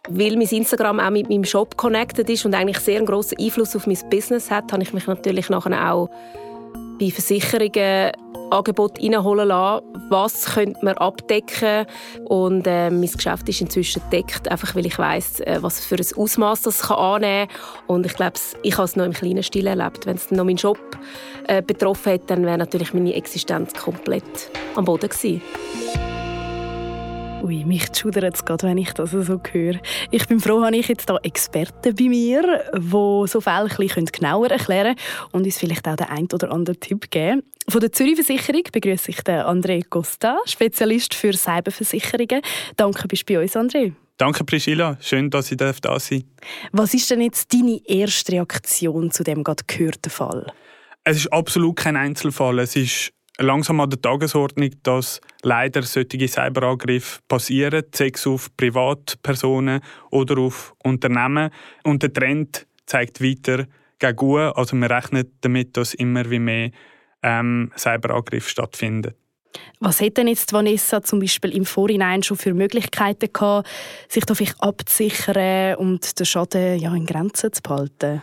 Weil 0.08 0.37
mein 0.37 0.49
Instagram 0.49 1.00
auch 1.00 1.11
mit 1.11 1.29
meinem 1.29 1.44
Shop 1.44 1.76
connected 1.76 2.29
ist 2.31 2.44
und 2.46 2.55
eigentlich 2.55 2.79
sehr 2.79 2.99
einen 2.99 3.06
grossen 3.06 3.38
Einfluss 3.38 3.76
auf 3.76 3.87
mein 3.87 3.99
Business 4.11 4.50
hat, 4.50 4.73
habe 4.73 4.82
ich 4.82 4.93
mich 4.93 5.06
natürlich 5.06 5.50
nachher 5.50 5.93
auch 5.93 6.08
bei 6.99 7.11
Versicherungen 7.11 8.12
Angebot 8.50 8.98
reinholen 9.00 9.48
lassen, 9.48 9.86
was 10.08 10.54
könnte 10.54 10.84
man 10.84 10.96
abdecken 10.98 11.86
und 12.24 12.66
äh, 12.66 12.90
mein 12.90 13.10
Geschäft 13.10 13.48
ist 13.48 13.60
inzwischen 13.60 14.02
deckt, 14.10 14.50
einfach 14.50 14.74
weil 14.74 14.86
ich 14.86 14.98
weiß, 14.98 15.40
äh, 15.40 15.58
was 15.60 15.84
für 15.84 15.96
ein 15.96 16.06
Ausmaß 16.16 16.62
das 16.62 16.82
kann 16.82 16.96
annehmen 16.96 17.50
und 17.86 18.06
ich 18.06 18.14
glaube, 18.14 18.38
ich 18.62 18.76
habe 18.76 18.84
es 18.84 18.96
noch 18.96 19.04
im 19.04 19.12
kleinen 19.12 19.42
Stil 19.42 19.66
erlebt. 19.66 20.06
Wenn 20.06 20.16
es 20.16 20.30
noch 20.30 20.44
meinen 20.44 20.56
Job 20.56 20.78
äh, 21.46 21.62
betroffen 21.62 22.12
hätte, 22.12 22.26
dann 22.28 22.44
wäre 22.44 22.58
natürlich 22.58 22.94
meine 22.94 23.14
Existenz 23.14 23.75
komplett 23.75 24.50
am 24.76 24.84
Boden 24.84 25.08
gewesen. 25.08 25.42
Ui, 27.42 27.64
mich 27.64 27.87
schudert 27.97 28.35
es 28.35 28.45
gerade, 28.45 28.66
wenn 28.66 28.78
ich 28.78 28.92
das 28.92 29.12
so 29.12 29.40
höre. 29.52 29.80
Ich 30.11 30.26
bin 30.26 30.40
froh, 30.40 30.64
habe 30.64 30.76
ich 30.76 30.88
jetzt 30.88 31.09
da 31.09 31.16
Experten 31.23 31.95
bei 31.95 32.09
mir, 32.09 32.64
die 32.75 33.28
so 33.28 33.40
Fälle 33.40 33.71
ein 33.71 34.04
genauer 34.07 34.50
erklären 34.50 34.97
können 34.97 35.28
und 35.33 35.45
uns 35.45 35.59
vielleicht 35.59 35.87
auch 35.87 35.97
den 35.97 36.09
einen 36.09 36.28
oder 36.33 36.50
anderen 36.50 36.80
Tipp 36.80 37.11
geben. 37.11 37.42
Von 37.68 37.80
der 37.80 37.92
Zürich 37.92 38.16
Versicherung 38.16 38.64
begrüße 38.73 39.11
ich 39.11 39.23
den 39.23 39.40
André 39.40 39.83
Costa, 39.88 40.38
Spezialist 40.47 41.14
für 41.14 41.33
Cyberversicherungen. 41.33 42.42
Danke, 42.76 43.07
bist 43.07 43.28
du 43.28 43.35
bei 43.35 43.42
uns, 43.42 43.54
André. 43.54 43.92
Danke, 44.16 44.42
Priscilla. 44.42 44.99
Schön, 45.00 45.30
dass 45.30 45.50
ich 45.52 45.57
da 45.59 45.73
sein 45.73 45.80
darf. 45.83 46.11
Was 46.73 46.92
ist 46.92 47.09
denn 47.11 47.21
jetzt 47.21 47.54
deine 47.54 47.80
erste 47.87 48.33
Reaktion 48.33 49.12
zu 49.12 49.23
dem 49.23 49.45
gerade 49.45 49.62
gehörten 49.66 50.11
Fall? 50.11 50.52
Es 51.04 51.18
ist 51.18 51.33
absolut 51.33 51.76
kein 51.76 51.97
Einzelfall. 51.97 52.59
Es 52.59 52.75
ist 52.75 53.12
langsam 53.38 53.80
an 53.80 53.90
der 53.90 54.00
Tagesordnung, 54.00 54.71
dass 54.83 55.21
leider 55.42 55.83
solche 55.83 56.28
Cyberangriffe 56.28 57.21
passieren, 57.28 57.85
sei 57.95 58.11
es 58.14 58.26
auf 58.26 58.54
Privatpersonen 58.57 59.80
oder 60.11 60.38
auf 60.38 60.75
Unternehmen. 60.83 61.50
Und 61.85 62.02
der 62.02 62.12
Trend 62.12 62.66
zeigt 62.87 63.23
weiter 63.23 63.66
gegen 63.99 64.16
gut. 64.16 64.57
Also 64.57 64.76
man 64.76 64.90
rechnet 64.90 65.30
damit, 65.40 65.76
dass 65.76 65.95
immer 65.95 66.28
wie 66.30 66.38
mehr 66.38 66.71
ähm, 67.23 67.73
Cyberangriffe 67.76 68.50
stattfinden. 68.50 69.14
Was 69.80 70.00
hat 70.00 70.16
denn 70.16 70.28
jetzt 70.28 70.52
Vanessa 70.52 71.02
zum 71.02 71.21
Beispiel 71.21 71.57
im 71.57 71.64
Vorhinein 71.64 72.23
schon 72.23 72.37
für 72.37 72.52
Möglichkeiten 72.52 73.33
gehabt, 73.33 73.68
sich 74.09 74.25
da 74.25 74.35
vielleicht 74.35 74.62
abzusichern 74.62 75.76
und 75.76 76.18
den 76.18 76.26
Schaden 76.26 76.78
ja, 76.78 76.95
in 76.95 77.07
Grenzen 77.07 77.52
zu 77.52 77.62
behalten? 77.62 78.23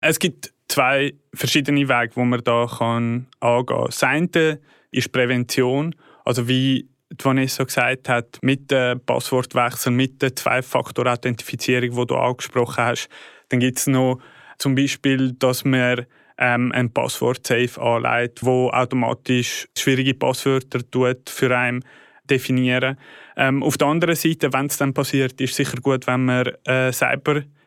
Es 0.00 0.18
gibt 0.18 0.53
zwei 0.68 1.14
verschiedene 1.34 1.88
Wege, 1.88 2.16
wo 2.16 2.24
man 2.24 2.42
da 2.42 2.66
kann 2.66 3.26
angehen 3.40 3.66
kann. 3.66 3.84
Das 3.86 4.02
eine 4.02 4.60
ist 4.90 5.12
Prävention, 5.12 5.94
also 6.24 6.48
wie 6.48 6.88
Vanessa 7.22 7.64
gesagt 7.64 8.08
hat, 8.08 8.38
mit 8.42 8.70
dem 8.70 9.00
Passwortwechsel, 9.00 9.92
mit 9.92 10.22
der 10.22 10.34
Zwei-Faktor-Authentifizierung, 10.34 11.90
die 11.90 12.06
du 12.06 12.16
angesprochen 12.16 12.84
hast. 12.84 13.08
Dann 13.48 13.60
gibt 13.60 13.78
es 13.78 13.86
noch 13.86 14.20
zum 14.58 14.74
Beispiel, 14.74 15.32
dass 15.32 15.64
man 15.64 16.06
ähm, 16.38 16.72
ein 16.72 16.92
Passwort-Safe 16.92 17.80
anlegt, 17.80 18.44
wo 18.44 18.70
automatisch 18.70 19.68
schwierige 19.76 20.14
Passwörter 20.14 20.80
tut 20.90 21.30
für 21.30 21.56
einen 21.56 21.84
definieren. 22.28 22.98
Ähm, 23.36 23.62
auf 23.62 23.76
der 23.76 23.88
anderen 23.88 24.16
Seite, 24.16 24.52
wenn 24.52 24.66
es 24.66 24.78
dann 24.78 24.94
passiert, 24.94 25.40
ist 25.40 25.50
es 25.50 25.56
sicher 25.56 25.80
gut, 25.80 26.06
wenn 26.06 26.24
man 26.24 26.46
äh, 26.64 26.92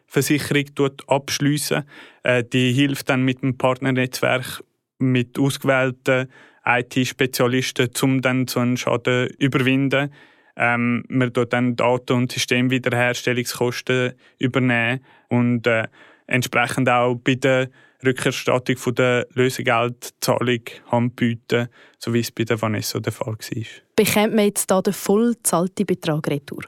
Cyberversicherung 0.07 0.93
abschliessen. 1.07 1.83
Äh, 2.23 2.43
die 2.43 2.71
hilft 2.73 3.09
dann 3.09 3.23
mit 3.23 3.41
dem 3.41 3.57
Partnernetzwerk 3.57 4.63
mit 4.99 5.37
ausgewählten 5.37 6.27
IT-Spezialisten, 6.65 7.89
um 8.01 8.21
dann 8.21 8.47
so 8.47 8.59
einen 8.59 8.77
Schaden 8.77 9.29
zu 9.29 9.35
überwinden. 9.37 10.11
Ähm, 10.55 11.03
man 11.07 11.31
tut 11.31 11.53
dann 11.53 11.75
Daten- 11.75 12.13
und 12.13 12.31
Systemwiederherstellungskosten 12.31 14.13
übernehmen 14.39 15.01
und 15.29 15.67
äh, 15.67 15.87
entsprechend 16.25 16.89
auch 16.89 17.15
bei 17.15 17.35
der 17.35 17.69
Rückerstattung 18.03 18.77
von 18.77 18.95
der 18.95 19.27
Lösegeldzahlung 19.33 20.61
handbieten, 20.91 21.67
so 21.99 22.13
wie 22.13 22.19
es 22.19 22.31
bei 22.31 22.43
der 22.43 22.61
Vanessa 22.61 22.99
der 22.99 23.13
Fall 23.13 23.33
war. 23.33 23.65
Bekommt 23.95 24.35
man 24.35 24.45
jetzt 24.45 24.69
da 24.69 24.81
den 24.81 24.93
voll 24.93 25.35
zahlten 25.43 25.85
Betrag 25.85 26.27
retour? 26.27 26.63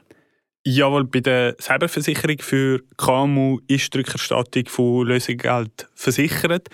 Jawohl, 0.62 1.04
bei 1.04 1.20
der 1.20 1.56
Cyberversicherung 1.58 2.38
für 2.40 2.82
KMU 2.98 3.60
ist 3.66 3.94
die 3.94 3.98
Rückerstattung 3.98 4.66
von 4.66 5.06
Lösegeld 5.06 5.88
versichert. 5.94 6.68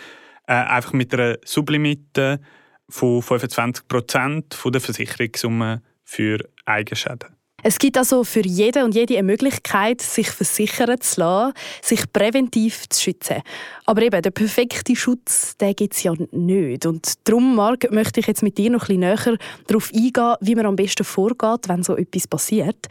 Äh, 0.49 0.55
einfach 0.55 0.93
mit 0.93 1.15
einer 1.15 1.39
Sublimite 1.45 2.41
von 2.89 3.23
25% 3.23 4.71
der 4.71 4.81
Versicherungssumme 4.81 5.83
für 6.05 6.39
Eigenschäden. 6.65 7.36
Es 7.63 7.79
gibt 7.79 7.97
also 7.97 8.23
für 8.23 8.47
jeden 8.47 8.85
und 8.85 8.95
jede 8.95 9.15
eine 9.15 9.23
Möglichkeit, 9.23 10.03
sich 10.03 10.31
versichern 10.31 11.01
zu 11.01 11.21
lassen, 11.21 11.55
sich 11.83 12.13
präventiv 12.13 12.89
zu 12.91 13.03
schützen. 13.03 13.43
Aber 13.87 14.03
eben, 14.03 14.21
der 14.21 14.31
perfekte 14.31 14.95
Schutz, 14.95 15.57
gibt 15.59 15.95
es 15.95 16.03
ja 16.03 16.13
nicht. 16.33 16.87
Und 16.87 17.15
darum, 17.25 17.57
Marc, 17.57 17.91
möchte 17.91 18.21
ich 18.21 18.27
jetzt 18.27 18.43
mit 18.43 18.59
dir 18.59 18.71
noch 18.71 18.89
ein 18.89 19.01
bisschen 19.01 19.01
näher 19.01 19.39
darauf 19.67 19.91
eingehen, 19.93 20.35
wie 20.41 20.55
man 20.55 20.67
am 20.67 20.77
besten 20.77 21.05
vorgeht, 21.05 21.69
wenn 21.69 21.83
so 21.83 21.97
etwas 21.97 22.29
passiert. 22.29 22.87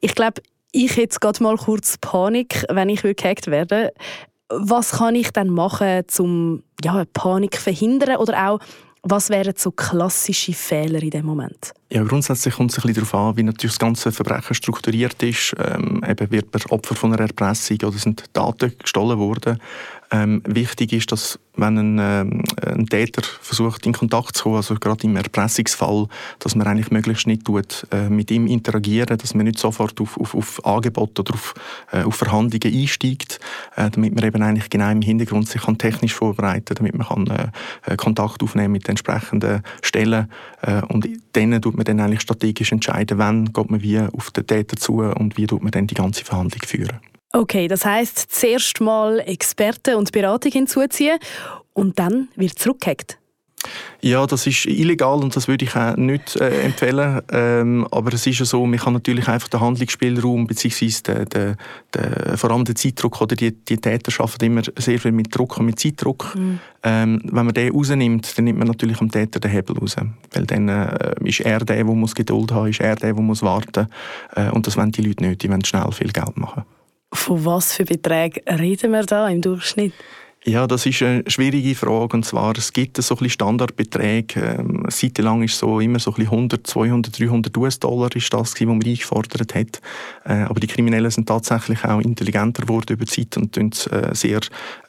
Ich 0.00 0.14
glaube, 0.14 0.42
ich 0.72 0.96
jetzt 0.96 1.20
gerade 1.20 1.42
mal 1.42 1.56
kurz 1.56 1.96
Panik, 1.98 2.64
wenn 2.68 2.90
ich 2.90 3.02
gehackt 3.02 3.46
werde. 3.48 3.92
Was 4.50 4.92
kann 4.92 5.14
ich 5.14 5.30
dann 5.30 5.48
machen, 5.48 6.04
um 6.18 6.62
ja, 6.84 7.04
Panik 7.12 7.54
zu 7.54 7.62
verhindern 7.62 8.16
oder 8.16 8.50
auch 8.50 8.60
was 9.02 9.30
wären 9.30 9.54
so 9.56 9.70
klassische 9.70 10.52
Fehler 10.52 11.02
in 11.02 11.10
dem 11.10 11.26
Moment? 11.26 11.72
Ja, 11.90 12.04
grundsätzlich 12.04 12.54
kommt 12.54 12.70
es 12.70 12.78
ein 12.78 12.82
bisschen 12.82 13.04
darauf 13.04 13.14
an, 13.14 13.36
wie 13.36 13.42
natürlich 13.42 13.72
das 13.72 13.78
ganze 13.78 14.12
Verbrechen 14.12 14.54
strukturiert 14.54 15.22
ist. 15.22 15.54
Ähm, 15.58 16.02
eben 16.06 16.30
wird 16.30 16.52
man 16.52 16.62
Opfer 16.70 16.94
von 16.94 17.12
einer 17.12 17.22
Erpressung 17.22 17.78
oder 17.82 17.98
sind 17.98 18.24
Daten 18.32 18.72
gestohlen 18.78 19.18
worden. 19.18 19.58
Ähm, 20.12 20.42
wichtig 20.44 20.92
ist, 20.92 21.12
dass 21.12 21.38
wenn 21.54 21.78
ein, 21.78 21.98
ähm, 22.00 22.44
ein, 22.66 22.86
Täter 22.86 23.22
versucht, 23.22 23.86
in 23.86 23.92
Kontakt 23.92 24.36
zu 24.36 24.44
kommen, 24.44 24.56
also 24.56 24.74
gerade 24.74 25.04
im 25.04 25.16
Erpressungsfall, 25.16 26.08
dass 26.40 26.56
man 26.56 26.66
eigentlich 26.66 26.90
möglichst 26.90 27.28
nicht 27.28 27.44
tut, 27.44 27.86
äh, 27.92 28.08
mit 28.08 28.30
ihm 28.30 28.48
interagieren, 28.48 29.18
dass 29.18 29.34
man 29.34 29.46
nicht 29.46 29.58
sofort 29.58 30.00
auf, 30.00 30.18
auf, 30.18 30.34
auf 30.34 30.64
Angebote 30.66 31.22
oder 31.22 31.34
auf, 31.34 31.54
äh, 31.92 32.02
auf 32.02 32.16
Verhandlungen 32.16 32.74
einsteigt, 32.76 33.38
äh, 33.76 33.88
damit 33.90 34.14
man 34.14 34.24
eben 34.24 34.42
eigentlich 34.42 34.68
genau 34.68 34.90
im 34.90 35.02
Hintergrund 35.02 35.48
sich 35.48 35.62
kann 35.62 35.78
technisch 35.78 36.14
vorbereiten 36.14 36.74
damit 36.74 36.96
man 36.96 37.06
kann, 37.06 37.50
äh, 37.86 37.96
Kontakt 37.96 38.42
aufnehmen 38.42 38.72
mit 38.72 38.88
den 38.88 38.90
entsprechenden 38.90 39.62
Stellen 39.82 40.28
äh, 40.62 40.82
und 40.88 41.08
dann 41.32 41.62
tut 41.62 41.76
man 41.76 41.84
dann 41.84 42.00
eigentlich 42.00 42.22
strategisch 42.22 42.72
entscheiden, 42.72 43.18
wann 43.18 43.52
geht 43.52 43.70
man 43.70 43.82
wie 43.82 44.00
auf 44.00 44.30
den 44.32 44.46
Täter 44.46 44.76
zu 44.76 45.02
und 45.02 45.36
wie 45.36 45.46
tut 45.46 45.62
man 45.62 45.70
dann 45.70 45.86
die 45.86 45.94
ganze 45.94 46.24
Verhandlung 46.24 46.62
führen. 46.66 46.98
Okay, 47.32 47.68
das 47.68 47.84
heißt 47.84 48.26
zuerst 48.30 48.80
mal 48.80 49.20
Experten 49.20 49.94
und 49.94 50.10
Beratung 50.10 50.50
hinzuziehen 50.50 51.18
und 51.74 51.98
dann 51.98 52.28
wird 52.34 52.58
zurückgehackt. 52.58 53.20
Ja, 54.00 54.26
das 54.26 54.46
ist 54.46 54.64
illegal 54.64 55.22
und 55.22 55.36
das 55.36 55.46
würde 55.46 55.66
ich 55.66 55.76
auch 55.76 55.94
nicht 55.96 56.36
äh, 56.36 56.62
empfehlen. 56.62 57.20
Ähm, 57.30 57.86
aber 57.90 58.14
es 58.14 58.26
ist 58.26 58.38
ja 58.38 58.46
so, 58.46 58.64
man 58.64 58.78
kann 58.78 58.94
natürlich 58.94 59.28
einfach 59.28 59.48
den 59.48 59.60
Handlungsspielraum 59.60 60.46
beziehungsweise 60.46 61.02
den, 61.02 61.24
den, 61.26 61.56
den, 61.94 62.36
vor 62.38 62.50
allem 62.50 62.64
den 62.64 62.76
Zeitdruck 62.76 63.20
oder 63.20 63.36
die, 63.36 63.52
die 63.52 63.76
Täter 63.76 64.12
arbeiten 64.22 64.46
immer 64.46 64.62
sehr 64.76 64.98
viel 64.98 65.12
mit 65.12 65.36
Druck 65.36 65.58
und 65.58 65.66
mit 65.66 65.78
Zeitdruck. 65.78 66.34
Mhm. 66.34 66.58
Ähm, 66.82 67.20
wenn 67.24 67.44
man 67.44 67.54
den 67.54 67.72
rausnimmt, 67.72 68.38
dann 68.38 68.44
nimmt 68.46 68.58
man 68.58 68.68
natürlich 68.68 69.00
am 69.02 69.10
Täter 69.10 69.38
den 69.38 69.50
Hebel 69.50 69.76
raus. 69.76 69.96
Weil 70.32 70.46
dann 70.46 70.68
äh, 70.68 71.14
ist 71.24 71.40
er 71.40 71.58
der, 71.58 71.76
der 71.76 71.84
muss 71.84 72.14
Geduld 72.14 72.52
haben, 72.52 72.68
ist 72.68 72.80
er 72.80 72.96
der, 72.96 73.12
der 73.12 73.22
muss 73.22 73.42
warten. 73.42 73.88
Äh, 74.34 74.50
und 74.50 74.66
das 74.66 74.78
wollen 74.78 74.92
die 74.92 75.02
Leute 75.02 75.24
nicht, 75.24 75.42
die 75.42 75.50
wollen 75.50 75.64
schnell 75.64 75.92
viel 75.92 76.10
Geld 76.10 76.38
machen. 76.38 76.64
Von 77.12 77.44
was 77.44 77.74
für 77.74 77.84
Beträgen 77.84 78.42
reden 78.48 78.92
wir 78.92 79.04
da 79.04 79.28
im 79.28 79.40
Durchschnitt? 79.40 79.92
Ja, 80.46 80.66
das 80.66 80.86
ist 80.86 81.02
eine 81.02 81.22
schwierige 81.26 81.74
Frage. 81.74 82.16
Und 82.16 82.24
zwar, 82.24 82.56
es 82.56 82.72
gibt 82.72 82.96
so 82.96 83.14
ein 83.14 83.28
Standardbeträge. 83.28 84.56
Ähm, 84.58 84.86
Seitenlang 84.88 85.42
ist 85.42 85.58
so 85.58 85.80
immer 85.80 85.98
so 85.98 86.14
ein 86.14 86.22
100, 86.22 86.66
200, 86.66 87.20
300 87.20 87.54
US-Dollar 87.58 88.16
ist 88.16 88.32
das, 88.32 88.54
was 88.54 88.60
man 88.62 88.82
eingefordert 88.82 89.54
hat. 89.54 89.82
Äh, 90.24 90.44
aber 90.44 90.58
die 90.60 90.66
Kriminellen 90.66 91.10
sind 91.10 91.28
tatsächlich 91.28 91.84
auch 91.84 92.00
intelligenter 92.00 92.62
geworden 92.62 92.94
über 92.94 93.04
die 93.04 93.26
Zeit 93.26 93.36
und 93.36 93.54
äh, 93.92 94.14
sehr 94.14 94.40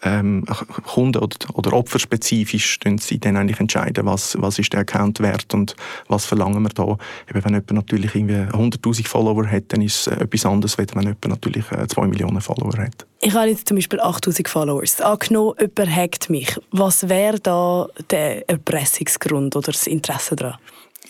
ähm, 0.03 0.46
kunden- 0.86 1.22
oder, 1.53 1.74
opferspezifisch 1.74 2.79
sie 3.00 3.20
dann 3.20 3.36
eigentlich 3.36 3.60
entscheiden, 3.60 4.05
was, 4.05 4.38
was 4.39 4.58
ist 4.58 4.72
der 4.72 4.81
Account 4.81 5.20
wert 5.20 5.53
und 5.53 5.75
was 6.08 6.25
verlangen 6.25 6.63
wir 6.63 6.70
da. 6.70 6.98
Eben, 7.29 7.43
wenn 7.43 7.53
jemand 7.53 7.72
natürlich 7.72 8.15
irgendwie 8.15 8.36
100'000 8.36 9.05
Follower 9.05 9.46
hat, 9.46 9.65
dann 9.67 9.81
ist 9.81 10.08
es 10.08 10.13
äh, 10.13 10.24
etwas 10.24 10.46
anderes, 10.46 10.79
als 10.79 10.96
wenn 10.96 11.03
jemand 11.03 11.27
natürlich 11.27 11.65
2 11.65 12.01
äh, 12.01 12.08
Millionen 12.08 12.39
Follower 12.39 12.77
hat. 12.77 13.05
Ich 13.24 13.36
habe 13.36 13.50
jetzt 13.50 13.67
zum 13.67 13.77
Beispiel 13.77 14.00
8000 14.00 14.50
Followers. 14.50 15.00
Angenommen, 15.00 15.40
jemand 15.60 15.95
hackt 15.95 16.29
mich. 16.29 16.57
Was 16.71 17.07
wäre 17.10 17.39
da 17.39 17.88
der 18.10 18.50
Erpressungsgrund 18.50 19.55
oder 19.55 19.71
das 19.71 19.88
Interesse 19.88 20.36
daran? 20.36 20.57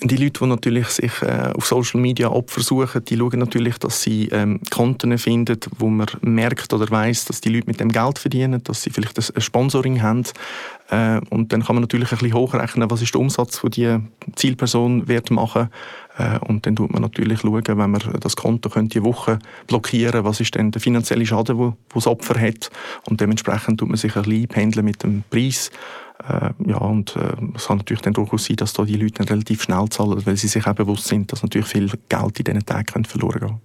Die 0.03 0.15
Leute, 0.15 0.39
die 0.39 0.47
natürlich 0.47 0.87
sich 0.87 1.11
äh, 1.21 1.51
auf 1.53 1.67
Social 1.67 2.01
Media 2.01 2.27
Opfer 2.27 2.61
suchen, 2.61 3.05
die 3.05 3.17
schauen 3.17 3.37
natürlich, 3.37 3.77
dass 3.77 4.01
sie 4.01 4.29
ähm, 4.29 4.59
Konten 4.71 5.15
finden, 5.19 5.59
wo 5.77 5.89
man 5.89 6.07
merkt 6.21 6.73
oder 6.73 6.89
weiß, 6.89 7.25
dass 7.25 7.39
die 7.39 7.49
Leute 7.49 7.67
mit 7.67 7.79
dem 7.79 7.89
Geld 7.89 8.17
verdienen, 8.17 8.63
dass 8.63 8.81
sie 8.81 8.89
vielleicht 8.89 9.19
ein 9.19 9.41
Sponsoring 9.41 10.01
haben. 10.01 10.23
Äh, 10.89 11.21
und 11.29 11.53
dann 11.53 11.63
kann 11.63 11.75
man 11.75 11.83
natürlich 11.83 12.11
ein 12.11 12.17
bisschen 12.17 12.33
hochrechnen, 12.33 12.89
was 12.89 13.03
ist 13.03 13.13
der 13.13 13.21
Umsatz, 13.21 13.61
den 13.61 13.71
die 14.25 14.35
Zielperson 14.35 15.07
wird 15.07 15.29
machen. 15.29 15.69
Äh, 16.17 16.39
und 16.39 16.65
dann 16.65 16.75
tut 16.75 16.91
man 16.91 17.01
natürlich 17.01 17.41
schauen, 17.41 17.63
wenn 17.65 17.91
man 17.91 18.01
das 18.19 18.35
Konto 18.35 18.69
könnte 18.69 19.03
Woche 19.03 19.39
blockieren, 19.67 20.23
was 20.23 20.39
ist 20.39 20.55
denn 20.55 20.71
der 20.71 20.81
finanzielle 20.81 21.25
Schaden, 21.25 21.57
wo, 21.57 21.73
wo 21.89 21.95
das 21.95 22.07
Opfer 22.07 22.39
hat. 22.39 22.69
Und 23.09 23.21
dementsprechend 23.21 23.79
tut 23.79 23.89
man 23.89 23.97
sich 23.97 24.15
ein 24.15 24.23
bisschen 24.23 24.47
pendeln 24.47 24.85
mit 24.85 25.03
dem 25.03 25.23
Preis. 25.29 25.71
Äh, 26.27 26.51
ja, 26.67 26.77
und 26.77 27.15
äh, 27.15 27.33
es 27.55 27.67
kann 27.67 27.77
natürlich 27.77 28.01
dann 28.01 28.13
durchaus 28.13 28.45
sein, 28.45 28.57
dass 28.57 28.73
da 28.73 28.83
die 28.83 28.97
Leute 28.97 29.27
relativ 29.27 29.63
schnell 29.63 29.89
zahlen, 29.89 30.25
weil 30.25 30.37
sie 30.37 30.47
sich 30.47 30.67
auch 30.67 30.73
bewusst 30.73 31.07
sind, 31.07 31.31
dass 31.31 31.41
natürlich 31.41 31.67
viel 31.67 31.89
Geld 32.09 32.39
in 32.39 32.45
diesen 32.45 32.65
Tagen 32.65 33.05
verloren 33.05 33.39
gehen 33.39 33.61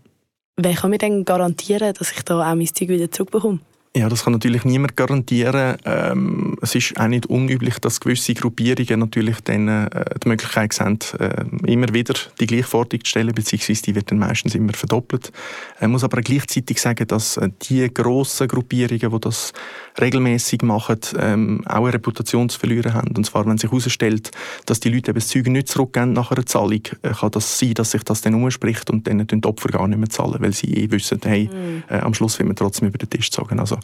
Wer 0.59 0.75
kann 0.75 0.91
mir 0.91 0.99
denn 0.99 1.27
garantieren, 1.27 1.93
dass 1.93 2.13
ich 2.13 2.23
da 2.23 2.41
auch 2.41 2.55
mein 2.55 2.67
Zeug 2.67 2.89
wieder 2.89 3.11
zurückbekomme? 3.11 3.61
Ja, 3.97 4.11
das 4.11 4.25
kann 4.25 4.35
natürlich 4.35 4.67
niemand 4.67 4.95
garantieren. 4.95 5.79
Ähm, 5.87 6.59
es 6.61 6.75
ist 6.75 7.01
auch 7.01 7.07
nicht 7.07 7.25
unüblich, 7.25 7.79
dass 7.79 7.99
gewisse 7.99 8.35
Gruppierungen 8.35 9.01
natürlich 9.01 9.41
dann 9.41 9.69
äh, 9.69 10.05
die 10.23 10.29
Möglichkeit 10.29 10.75
sehen, 10.75 10.99
äh, 11.19 11.45
immer 11.67 11.89
wieder 11.95 12.13
die 12.39 12.47
Gleichforderung 12.47 13.03
zu 13.03 13.09
stellen, 13.09 13.35
beziehungsweise 13.35 13.81
die 13.81 13.95
wird 13.95 14.11
dann 14.11 14.19
meistens 14.19 14.55
immer 14.55 14.75
verdoppelt. 14.75 15.33
Ich 15.81 15.89
muss 15.89 16.05
aber 16.05 16.21
gleichzeitig 16.21 16.79
sagen, 16.79 17.07
dass 17.07 17.39
äh, 17.39 17.49
die 17.63 17.89
grossen 17.93 18.49
Gruppierungen, 18.49 19.11
die 19.11 19.21
das 19.21 19.55
regelmäßig 19.99 20.61
machen, 20.61 21.01
ähm, 21.19 21.63
auch 21.65 21.85
eine 21.85 21.95
Reputation 21.95 22.51
zu 22.51 22.59
verlieren 22.59 22.93
haben. 22.93 23.17
Und 23.17 23.25
zwar, 23.25 23.47
wenn 23.47 23.57
sich 23.57 23.71
herausstellt, 23.71 24.31
dass 24.67 24.79
die 24.79 24.91
Leute 24.91 25.13
eben 25.13 25.21
das 25.21 25.29
Zeug 25.29 25.47
nicht 25.47 25.69
zurückgeben 25.69 26.13
nach 26.13 26.31
einer 26.33 26.45
Zahlung, 26.45 26.83
äh, 27.01 27.13
kann 27.19 27.31
das 27.31 27.59
sein, 27.59 27.73
dass 27.73 27.93
sich 27.93 28.03
das 28.03 28.21
dann 28.21 28.35
umspricht 28.35 28.91
und 28.91 29.09
dann 29.09 29.27
die 29.27 29.45
Opfer 29.45 29.71
gar 29.71 29.89
nicht 29.89 29.97
mehr 29.97 30.11
zahlen, 30.11 30.37
weil 30.41 30.53
sie 30.53 30.75
eh 30.75 30.91
wissen, 30.91 31.19
hey, 31.25 31.49
mhm. 31.51 31.83
äh, 31.89 32.01
am 32.01 32.13
Schluss 32.13 32.39
will 32.39 32.45
man 32.45 32.57
trotzdem 32.57 32.89
über 32.89 32.99
den 32.99 33.09
Tisch 33.09 33.31
zogen. 33.31 33.59
Also 33.59 33.79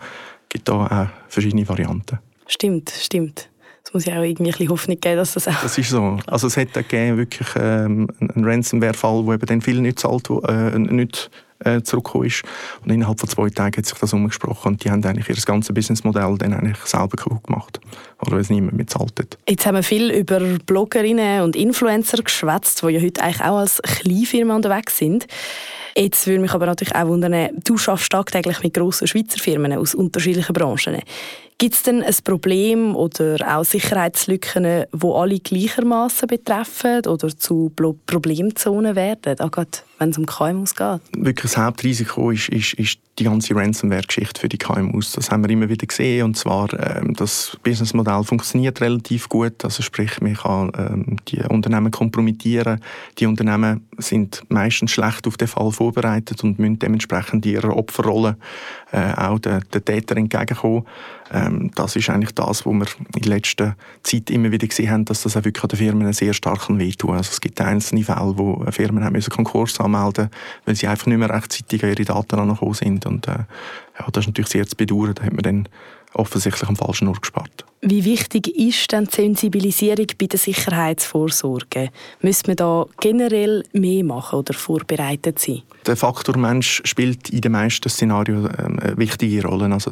gibt 0.49 0.69
da 0.69 0.73
auch 0.73 1.07
verschiedene 1.29 1.69
Varianten. 1.69 2.19
Stimmt, 2.47 2.91
stimmt. 2.91 3.49
Es 3.85 3.93
muss 3.93 4.05
ja 4.05 4.19
auch 4.19 4.23
irgendwie 4.23 4.45
ein 4.45 4.53
bisschen 4.53 4.69
Hoffnung 4.69 5.01
geben, 5.01 5.17
dass 5.17 5.35
das 5.35 5.49
auch... 5.49 5.61
Das 5.63 5.77
ist 5.77 5.91
so. 5.91 6.19
Also 6.27 6.47
es 6.47 6.57
hat 6.57 6.73
gegeben, 6.73 7.19
wirklich 7.19 7.49
ähm, 7.57 8.09
einen 8.21 8.45
Ransomware-Fall, 8.45 9.25
wo 9.25 9.33
eben 9.33 9.47
dann 9.47 9.61
viel 9.61 9.81
nicht 9.81 9.99
zahlt, 9.99 10.29
äh, 10.49 10.79
nicht 10.79 11.31
äh, 11.65 11.83
zurückgekommen 11.83 12.27
ist. 12.27 12.43
Und 12.85 12.91
innerhalb 12.91 13.21
von 13.21 13.29
zwei 13.29 13.49
Tagen 13.51 13.77
hat 13.77 13.87
sich 13.87 13.99
das 13.99 14.13
umgesprochen 14.13 14.73
und 14.73 14.85
die 14.85 14.91
haben 14.91 15.05
eigentlich 15.05 15.29
ihr 15.29 15.37
ganzes 15.45 15.75
Businessmodell 15.75 16.37
dann 16.39 16.55
eigentlich 16.55 16.79
selber 16.85 17.17
kaputt 17.17 17.45
gemacht, 17.45 17.81
oder 18.21 18.33
weil 18.33 18.41
es 18.41 18.51
niemand 18.51 18.77
mehr 18.77 18.87
zahlt 18.87 19.19
hat. 19.19 19.39
Jetzt 19.49 19.67
haben 19.67 19.75
wir 19.75 19.83
viel 19.83 20.11
über 20.11 20.41
Bloggerinnen 20.67 21.43
und 21.43 21.57
Influencer 21.57 22.23
geschwätzt, 22.23 22.83
die 22.83 22.89
ja 22.89 23.01
heute 23.01 23.23
eigentlich 23.23 23.41
auch 23.41 23.59
als 23.59 23.81
Kleinfirma 23.83 24.57
unterwegs 24.57 24.99
sind. 24.99 25.27
Jetzt 25.97 26.27
würde 26.27 26.41
mich 26.41 26.53
aber 26.53 26.67
natürlich 26.67 26.95
auch 26.95 27.07
wundern, 27.07 27.51
du 27.65 27.77
schaffst 27.77 28.11
tagtäglich 28.13 28.63
mit 28.63 28.75
grossen 28.75 29.07
Schweizer 29.07 29.39
Firmen 29.39 29.75
aus 29.75 29.95
unterschiedlichen 29.95 30.55
Branchen. 30.55 31.03
Gibt 31.63 31.77
es 31.77 31.85
denn 31.85 32.03
ein 32.03 32.15
Problem 32.25 32.97
oder 32.97 33.57
auch 33.57 33.65
Sicherheitslücken, 33.65 34.87
die 34.93 35.07
alle 35.07 35.39
gleichermaßen 35.39 36.27
betreffen 36.27 37.07
oder 37.07 37.29
zu 37.39 37.71
Problemzonen 38.05 38.97
werden, 38.97 39.39
auch 39.39 39.53
gerade 39.53 39.71
wenn 39.99 40.11
es 40.11 40.19
um 40.19 40.27
KMUs 40.27 40.75
geht? 40.75 41.01
Wirklich 41.17 41.53
das 41.53 41.57
Hauptrisiko 41.57 42.33
ist, 42.33 42.49
ist, 42.49 42.75
ist 42.75 42.99
die 43.19 43.25
ganze 43.25 43.55
Ransomware-Geschichte 43.55 44.41
für 44.41 44.49
die 44.49 44.59
KMUs. 44.59 45.13
Das 45.13 45.31
haben 45.31 45.45
wir 45.45 45.51
immer 45.51 45.69
wieder 45.69 45.87
gesehen 45.87 46.25
und 46.25 46.37
zwar 46.37 46.69
ähm, 46.73 47.15
das 47.15 47.57
Businessmodell 47.63 48.25
funktioniert 48.25 48.81
relativ 48.81 49.29
gut. 49.29 49.65
Also 49.65 49.83
sprich, 49.83 50.21
man 50.21 50.35
kann 50.35 50.73
ähm, 50.77 51.17
die 51.29 51.41
Unternehmen 51.43 51.91
kompromittieren. 51.91 52.81
Die 53.19 53.27
Unternehmen 53.27 53.87
sind 53.99 54.43
meistens 54.49 54.93
schlecht 54.93 55.27
auf 55.27 55.37
den 55.37 55.47
Fall 55.47 55.71
vorbereitet 55.71 56.43
und 56.43 56.59
müssen 56.59 56.79
dementsprechend 56.79 57.45
ihrer 57.47 57.77
Opferrolle 57.77 58.37
äh, 58.93 59.13
auch 59.15 59.39
den, 59.39 59.61
den 59.73 59.85
Tätern 59.85 60.19
entgegenkommen. 60.19 60.85
Ähm, 61.31 61.52
das 61.75 61.97
ist 61.97 62.11
eigentlich 62.11 62.33
das, 62.35 62.67
was 62.67 62.73
wir 62.73 62.87
in 63.17 63.23
letzter 63.23 63.77
Zeit 64.03 64.31
immer 64.31 64.51
wieder 64.51 64.67
gesehen 64.67 64.91
haben, 64.91 65.05
dass 65.05 65.23
das 65.23 65.37
auch 65.37 65.45
wirklich 65.45 65.67
den 65.67 65.79
Firmen 65.79 66.13
sehr 66.13 66.33
stark 66.33 66.69
wehtun 66.69 67.17
Also 67.17 67.31
es 67.33 67.41
gibt 67.41 67.61
einzelne 67.61 68.05
Fälle, 68.05 68.37
wo 68.37 68.65
Firmen 68.71 69.05
haben 69.05 69.13
müssen 69.13 69.31
Konkurs 69.31 69.79
anmelden 69.81 70.31
weil 70.65 70.75
sie 70.75 70.87
einfach 70.87 71.07
nicht 71.07 71.19
mehr 71.19 71.31
rechtzeitig 71.31 71.83
an 71.83 71.91
ihre 71.91 72.05
Daten 72.05 72.39
angekommen 72.39 72.75
sind. 72.75 73.07
Und 73.07 73.29
äh, 73.29 73.45
ja, 73.99 74.07
das 74.13 74.25
ist 74.25 74.29
natürlich 74.29 74.51
sehr 74.51 74.67
zu 74.67 74.77
bedauern. 74.77 75.15
Da 75.15 75.25
hat 75.25 75.33
man 75.33 75.43
dann 75.43 75.69
offensichtlich 76.15 76.69
am 76.69 76.77
falschen 76.77 77.09
Ort 77.09 77.23
gespart. 77.23 77.65
Wie 77.85 78.05
wichtig 78.05 78.47
ist 78.57 78.93
denn 78.93 79.07
die 79.07 79.17
Sensibilisierung 79.17 80.07
bei 80.17 80.27
der 80.27 80.39
Sicherheitsvorsorge? 80.39 81.91
Müssen 82.21 82.47
wir 82.47 82.55
da 82.55 82.87
generell 83.01 83.65
mehr 83.73 84.05
machen 84.05 84.39
oder 84.39 84.55
vorbereitet 84.55 85.41
sein? 85.41 85.63
Der 85.85 85.97
Faktor 85.97 86.39
Mensch 86.39 86.81
spielt 86.85 87.31
in 87.31 87.41
den 87.41 87.51
meisten 87.51 87.89
Szenarien 87.89 88.49
ähm, 88.57 88.79
eine 88.79 88.97
wichtige 88.99 89.45
Rolle. 89.45 89.73
Also, 89.73 89.91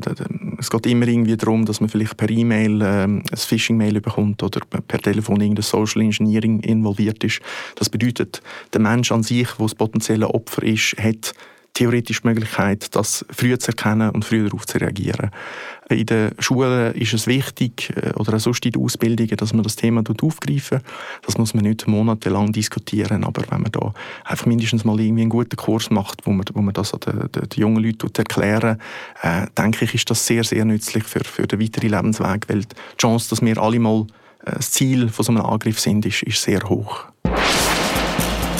es 0.58 0.70
geht 0.70 0.86
immer 0.86 1.08
irgendwie 1.08 1.36
darum, 1.36 1.64
dass 1.64 1.80
man 1.80 1.88
vielleicht 1.88 2.16
per 2.16 2.30
E-Mail 2.30 2.80
ähm, 2.80 3.24
ein 3.28 3.36
Phishing-Mail 3.36 4.00
bekommt 4.00 4.40
oder 4.44 4.60
per 4.60 5.00
Telefon 5.00 5.40
irgendein 5.40 5.64
Social 5.64 6.02
Engineering 6.02 6.60
involviert 6.60 7.24
ist. 7.24 7.40
Das 7.74 7.90
bedeutet, 7.90 8.40
der 8.72 8.80
Mensch 8.80 9.10
an 9.10 9.24
sich, 9.24 9.48
der 9.48 9.66
das 9.66 9.74
potenzielle 9.74 10.28
Opfer 10.28 10.62
ist, 10.62 10.94
hat 10.96 11.34
theoretisch 11.74 12.22
die 12.22 12.28
Möglichkeit, 12.28 12.94
das 12.94 13.24
früh 13.30 13.56
zu 13.58 13.68
erkennen 13.68 14.10
und 14.10 14.24
früher 14.24 14.44
darauf 14.44 14.66
zu 14.66 14.78
reagieren. 14.78 15.30
In 15.88 16.06
den 16.06 16.30
Schulen 16.38 16.94
ist 16.94 17.12
es 17.14 17.26
wichtig, 17.26 17.92
äh, 17.96 18.12
oder 18.14 18.34
auch 18.34 18.40
sonst 18.40 18.64
in 18.64 18.72
den 18.72 18.82
Ausbildungen, 18.82 19.36
dass 19.36 19.52
man 19.52 19.62
das 19.62 19.76
Thema 19.76 20.02
aufgreifen 20.22 20.80
Das 21.22 21.38
muss 21.38 21.54
man 21.54 21.64
nicht 21.64 21.86
monatelang 21.88 22.52
diskutieren, 22.52 23.24
aber 23.24 23.42
wenn 23.50 23.62
man 23.62 23.72
da 23.72 23.92
einfach 24.24 24.46
mindestens 24.46 24.84
mal 24.84 25.00
irgendwie 25.00 25.22
einen 25.22 25.30
guten 25.30 25.56
Kurs 25.56 25.90
macht, 25.90 26.26
wo 26.26 26.30
man, 26.30 26.44
wo 26.52 26.60
man 26.60 26.74
das 26.74 26.92
den, 26.92 27.30
den, 27.32 27.48
den 27.48 27.60
jungen 27.60 27.82
Leuten 27.82 28.10
erklären 28.16 28.78
äh, 29.22 29.46
denke 29.58 29.84
ich, 29.84 29.94
ist 29.94 30.10
das 30.10 30.26
sehr, 30.26 30.44
sehr 30.44 30.64
nützlich 30.64 31.04
für, 31.04 31.24
für 31.24 31.46
den 31.46 31.60
weiteren 31.60 31.90
Lebensweg, 31.90 32.48
weil 32.48 32.60
die 32.60 32.96
Chance, 32.98 33.30
dass 33.30 33.42
wir 33.42 33.58
alle 33.58 33.78
mal 33.78 34.06
äh, 34.44 34.52
das 34.56 34.70
Ziel 34.70 35.08
von 35.08 35.24
so 35.24 35.32
einem 35.32 35.44
Angriff 35.44 35.80
sind, 35.80 36.06
ist, 36.06 36.22
ist 36.22 36.42
sehr 36.42 36.60
hoch. 36.68 37.04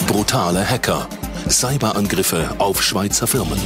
Brutale 0.06 0.68
Hacker 0.68 1.08
Cyberangriffe 1.48 2.54
auf 2.58 2.82
Schweizer 2.82 3.26
Firmen. 3.26 3.58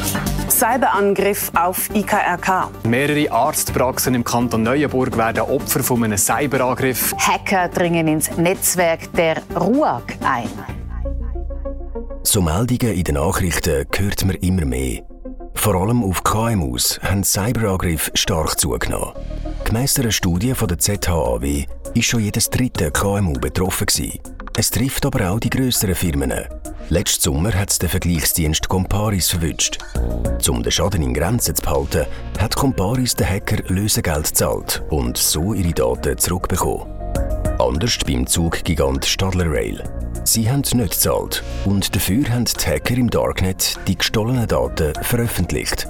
Cyberangriff 0.48 1.50
auf 1.54 1.88
IKRK. 1.94 2.68
Mehrere 2.84 3.30
Arztpraxen 3.30 4.14
im 4.14 4.24
Kanton 4.24 4.62
Neuenburg 4.62 5.16
werden 5.16 5.42
Opfer 5.42 5.82
von 5.82 6.04
einem 6.04 6.16
Cyberangriff. 6.16 7.14
Hacker 7.18 7.68
dringen 7.68 8.08
ins 8.08 8.36
Netzwerk 8.36 9.12
der 9.14 9.42
RUAG 9.54 10.04
ein. 10.22 10.48
So 12.22 12.40
Meldungen 12.40 12.94
in 12.94 13.04
den 13.04 13.16
Nachrichten 13.16 13.86
hört 13.94 14.24
man 14.24 14.36
immer 14.36 14.64
mehr. 14.64 15.02
Vor 15.54 15.74
allem 15.74 16.02
auf 16.04 16.22
KMUs 16.24 17.00
haben 17.02 17.24
Cyberangriffe 17.24 18.10
stark 18.14 18.58
zugenommen. 18.58 19.12
Gemäss 19.64 19.98
einer 19.98 20.10
Studie 20.10 20.54
von 20.54 20.68
der 20.68 20.78
ZHAW 20.78 21.66
ist 21.94 22.06
schon 22.06 22.20
jedes 22.20 22.50
dritte 22.50 22.90
KMU 22.90 23.34
betroffen 23.34 23.86
gewesen. 23.86 24.20
Es 24.56 24.70
trifft 24.70 25.04
aber 25.04 25.30
auch 25.30 25.40
die 25.40 25.50
grösseren 25.50 25.96
Firmen. 25.96 26.32
Letzten 26.88 27.22
Sommer 27.22 27.52
hat 27.54 27.70
es 27.70 27.78
der 27.80 27.88
Vergleichsdienst 27.88 28.68
Comparis 28.68 29.30
verwünscht. 29.30 29.78
Um 30.48 30.62
den 30.62 30.70
Schaden 30.70 31.02
in 31.02 31.12
Grenzen 31.12 31.56
zu 31.56 31.62
behalten, 31.62 32.06
hat 32.38 32.54
Comparis 32.54 33.16
den 33.16 33.28
Hacker 33.28 33.62
Lösegeld 33.66 34.28
gezahlt 34.28 34.82
und 34.90 35.16
so 35.16 35.54
ihre 35.54 35.72
Daten 35.72 36.16
zurückbekommen. 36.18 36.86
Anders 37.58 37.98
beim 38.06 38.26
Zuggigant 38.26 39.04
Stadler 39.04 39.50
Rail. 39.50 39.82
Sie 40.24 40.48
haben 40.48 40.60
nicht 40.60 40.92
gezahlt 40.92 41.42
und 41.64 41.94
dafür 41.94 42.28
haben 42.28 42.44
die 42.44 42.66
Hacker 42.66 42.96
im 42.96 43.10
Darknet 43.10 43.76
die 43.88 43.98
gestohlenen 43.98 44.46
Daten 44.46 44.92
veröffentlicht. 45.02 45.88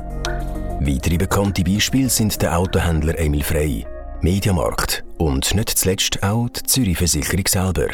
Weitere 0.80 1.18
bekannte 1.18 1.64
Beispiele 1.64 2.08
sind 2.08 2.40
der 2.40 2.58
Autohändler 2.58 3.18
Emil 3.18 3.42
Frey, 3.42 3.86
Mediamarkt 4.22 5.04
und 5.18 5.54
nicht 5.54 5.70
zuletzt 5.70 6.22
auch 6.22 6.48
die 6.48 6.62
Zürich 6.62 6.96
Versicherung 6.96 7.46
selber. 7.46 7.88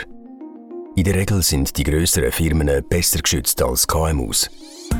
In 1.00 1.04
der 1.04 1.14
Regel 1.14 1.42
sind 1.42 1.78
die 1.78 1.84
grösseren 1.84 2.30
Firmen 2.30 2.84
besser 2.86 3.20
geschützt 3.20 3.62
als 3.62 3.88
KMUs. 3.88 4.50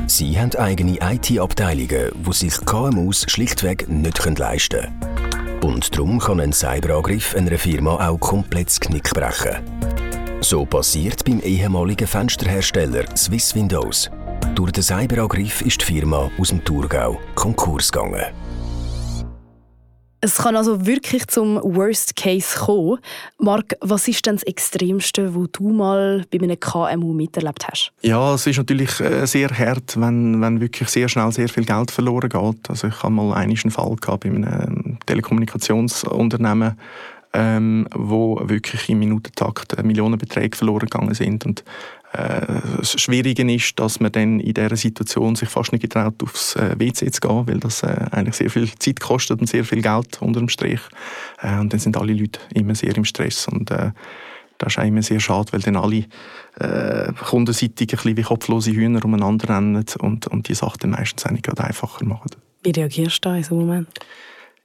Sie 0.07 0.39
haben 0.39 0.55
eigene 0.55 0.97
IT-Abteilungen, 0.99 2.09
die 2.15 2.33
sich 2.33 2.57
KMUs 2.65 3.25
schlichtweg 3.27 3.87
nicht 3.87 4.39
leisten 4.39 4.79
können. 4.79 5.59
Und 5.61 5.95
darum 5.95 6.17
kann 6.17 6.39
ein 6.39 6.53
Cyberangriff 6.53 7.35
einer 7.35 7.55
Firma 7.55 8.09
auch 8.09 8.19
komplett 8.19 8.69
das 8.69 8.79
Knick 8.79 9.13
brechen. 9.13 9.57
So 10.39 10.65
passiert 10.65 11.23
beim 11.23 11.39
ehemaligen 11.41 12.07
Fensterhersteller 12.07 13.05
Swiss 13.15 13.53
Windows. 13.53 14.09
Durch 14.55 14.71
den 14.71 14.81
Cyberangriff 14.81 15.61
ist 15.61 15.81
die 15.81 15.85
Firma 15.85 16.31
aus 16.39 16.49
dem 16.49 16.65
Thurgau 16.65 17.19
Konkurs 17.35 17.91
gegangen. 17.91 18.25
Es 20.23 20.37
kann 20.37 20.55
also 20.55 20.85
wirklich 20.85 21.25
zum 21.27 21.55
Worst 21.63 22.15
Case 22.15 22.59
kommen. 22.59 22.99
Marc, 23.39 23.75
was 23.81 24.07
ist 24.07 24.23
denn 24.27 24.35
das 24.35 24.43
Extremste, 24.43 25.33
was 25.33 25.47
du 25.51 25.69
mal 25.71 26.23
bei 26.31 26.39
einem 26.39 26.59
KMU 26.59 27.11
miterlebt 27.11 27.67
hast? 27.67 27.91
Ja, 28.03 28.35
es 28.35 28.45
ist 28.45 28.57
natürlich 28.57 28.99
äh, 28.99 29.25
sehr 29.25 29.49
hart, 29.49 29.99
wenn, 29.99 30.39
wenn 30.39 30.61
wirklich 30.61 30.89
sehr 30.89 31.09
schnell 31.09 31.31
sehr 31.31 31.49
viel 31.49 31.65
Geld 31.65 31.89
verloren 31.89 32.29
geht. 32.29 32.69
Also 32.69 32.87
ich 32.87 33.01
habe 33.01 33.13
mal 33.13 33.33
einen 33.33 33.71
Fall 33.71 33.95
gehabt 33.95 34.23
bei 34.23 34.29
einem 34.29 34.99
Telekommunikationsunternehmen, 35.07 36.77
ähm, 37.33 37.87
wo 37.95 38.39
wirklich 38.43 38.89
im 38.89 38.99
Minutentakt 38.99 39.83
Millionenbeträge 39.83 40.55
verloren 40.55 40.87
gegangen 40.87 41.15
sind. 41.15 41.47
Und 41.47 41.61
äh, 41.61 41.63
das 42.13 42.99
Schwierige 42.99 43.49
ist, 43.53 43.79
dass 43.79 43.99
man 43.99 44.11
dann 44.11 44.39
in 44.39 44.53
dieser 44.53 44.75
Situation 44.75 45.35
sich 45.35 45.49
fast 45.49 45.71
nicht 45.71 45.81
getraut, 45.81 46.21
aufs 46.21 46.55
äh, 46.55 46.75
WC 46.77 47.09
zu 47.11 47.21
gehen, 47.21 47.47
weil 47.47 47.59
das 47.59 47.83
äh, 47.83 48.05
eigentlich 48.11 48.35
sehr 48.35 48.49
viel 48.49 48.69
Zeit 48.79 48.99
kostet 48.99 49.39
und 49.39 49.47
sehr 49.47 49.63
viel 49.63 49.81
Geld 49.81 50.21
unter 50.21 50.39
dem 50.39 50.49
Strich. 50.49 50.81
Äh, 51.41 51.59
und 51.59 51.71
dann 51.71 51.79
sind 51.79 51.97
alle 51.97 52.13
Leute 52.13 52.39
immer 52.53 52.75
sehr 52.75 52.95
im 52.97 53.05
Stress 53.05 53.47
und 53.47 53.71
äh, 53.71 53.91
das 54.57 54.73
ist 54.73 54.79
auch 54.79 54.85
immer 54.85 55.01
sehr 55.01 55.19
schade, 55.19 55.53
weil 55.53 55.61
dann 55.61 55.75
alle 55.75 56.05
äh, 56.59 57.13
kundenseitig 57.13 57.93
ein 57.93 57.95
bisschen 57.95 58.17
wie 58.17 58.21
kopflose 58.21 58.71
Hühner 58.71 59.03
umeinander 59.03 59.49
rennen 59.49 59.83
und, 59.99 60.27
und 60.27 60.47
die 60.47 60.53
Sachen 60.53 60.77
dann 60.81 60.91
meistens 60.91 61.25
eigentlich 61.25 61.43
gerade 61.43 61.63
einfacher 61.63 62.05
machen. 62.05 62.31
Wie 62.63 62.71
reagierst 62.71 63.25
du 63.25 63.29
da 63.29 63.35
in 63.37 63.43
so 63.43 63.55
einem 63.55 63.67
Moment? 63.67 63.87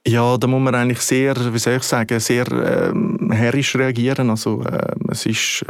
Ja, 0.07 0.37
da 0.37 0.47
muss 0.47 0.61
man 0.61 0.75
eigentlich 0.75 0.99
sehr, 0.99 1.35
wie 1.53 1.57
soll 1.57 1.77
ich 1.77 1.83
sagen, 1.83 2.19
sehr 2.19 2.45
ähm, 2.51 3.31
herrisch 3.31 3.75
reagieren. 3.75 4.29
Also 4.29 4.63
äh, 4.63 4.95
es 5.09 5.25
ist 5.25 5.65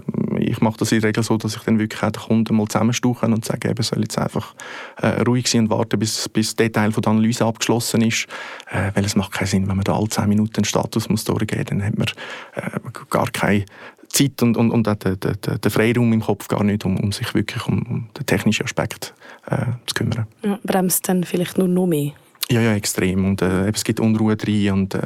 ich 0.47 0.61
mache 0.61 0.77
das 0.77 0.91
in 0.91 1.01
der 1.01 1.09
Regel 1.09 1.23
so, 1.23 1.37
dass 1.37 1.55
ich 1.55 1.61
dann 1.63 1.79
wirklich 1.79 2.01
auch 2.03 2.11
den 2.11 2.21
Kunden 2.21 2.55
mal 2.55 2.67
zusammenstuche 2.67 3.25
und 3.25 3.45
sage, 3.45 3.69
eben, 3.69 3.83
soll 3.83 4.01
jetzt 4.01 4.17
einfach 4.17 4.55
äh, 5.01 5.21
ruhig 5.21 5.47
sein 5.47 5.61
und 5.61 5.69
warten, 5.69 5.99
bis, 5.99 6.29
bis 6.29 6.55
der 6.55 6.71
Teil 6.71 6.91
von 6.91 7.01
der 7.01 7.11
Analyse 7.11 7.45
abgeschlossen 7.45 8.01
ist. 8.01 8.27
Äh, 8.71 8.91
weil 8.93 9.05
es 9.05 9.15
macht 9.15 9.33
keinen 9.33 9.47
Sinn, 9.47 9.67
wenn 9.67 9.75
man 9.75 9.83
da 9.83 9.95
alle 9.95 10.09
10 10.09 10.27
Minuten 10.27 10.57
einen 10.57 10.65
Status 10.65 11.09
muss 11.09 11.23
durchgeben 11.23 11.77
muss, 11.77 11.83
dann 11.83 11.83
hat 11.83 11.97
man 11.97 12.07
äh, 12.55 12.79
gar 13.09 13.29
keine 13.31 13.65
Zeit 14.09 14.41
und, 14.41 14.57
und, 14.57 14.71
und 14.71 14.87
auch 14.87 14.95
den, 14.95 15.19
den, 15.19 15.61
den 15.61 15.71
Freiraum 15.71 16.13
im 16.13 16.21
Kopf 16.21 16.47
gar 16.47 16.63
nicht, 16.63 16.85
um, 16.85 16.97
um 16.97 17.11
sich 17.11 17.33
wirklich 17.33 17.65
um, 17.67 17.81
um 17.83 18.09
den 18.17 18.25
technischen 18.25 18.63
Aspekt 18.63 19.13
äh, 19.49 19.65
zu 19.85 19.95
kümmern. 19.95 20.27
Ja, 20.43 20.59
bremst 20.63 21.07
dann 21.09 21.23
vielleicht 21.23 21.57
nur 21.57 21.67
noch 21.67 21.87
mehr? 21.87 22.13
Ja, 22.49 22.61
ja, 22.61 22.73
extrem. 22.75 23.25
Und 23.25 23.41
äh, 23.41 23.69
es 23.69 23.83
gibt 23.83 23.99
Unruhe 23.99 24.37
drin 24.37 24.71
und 24.71 24.95
äh, 24.95 25.01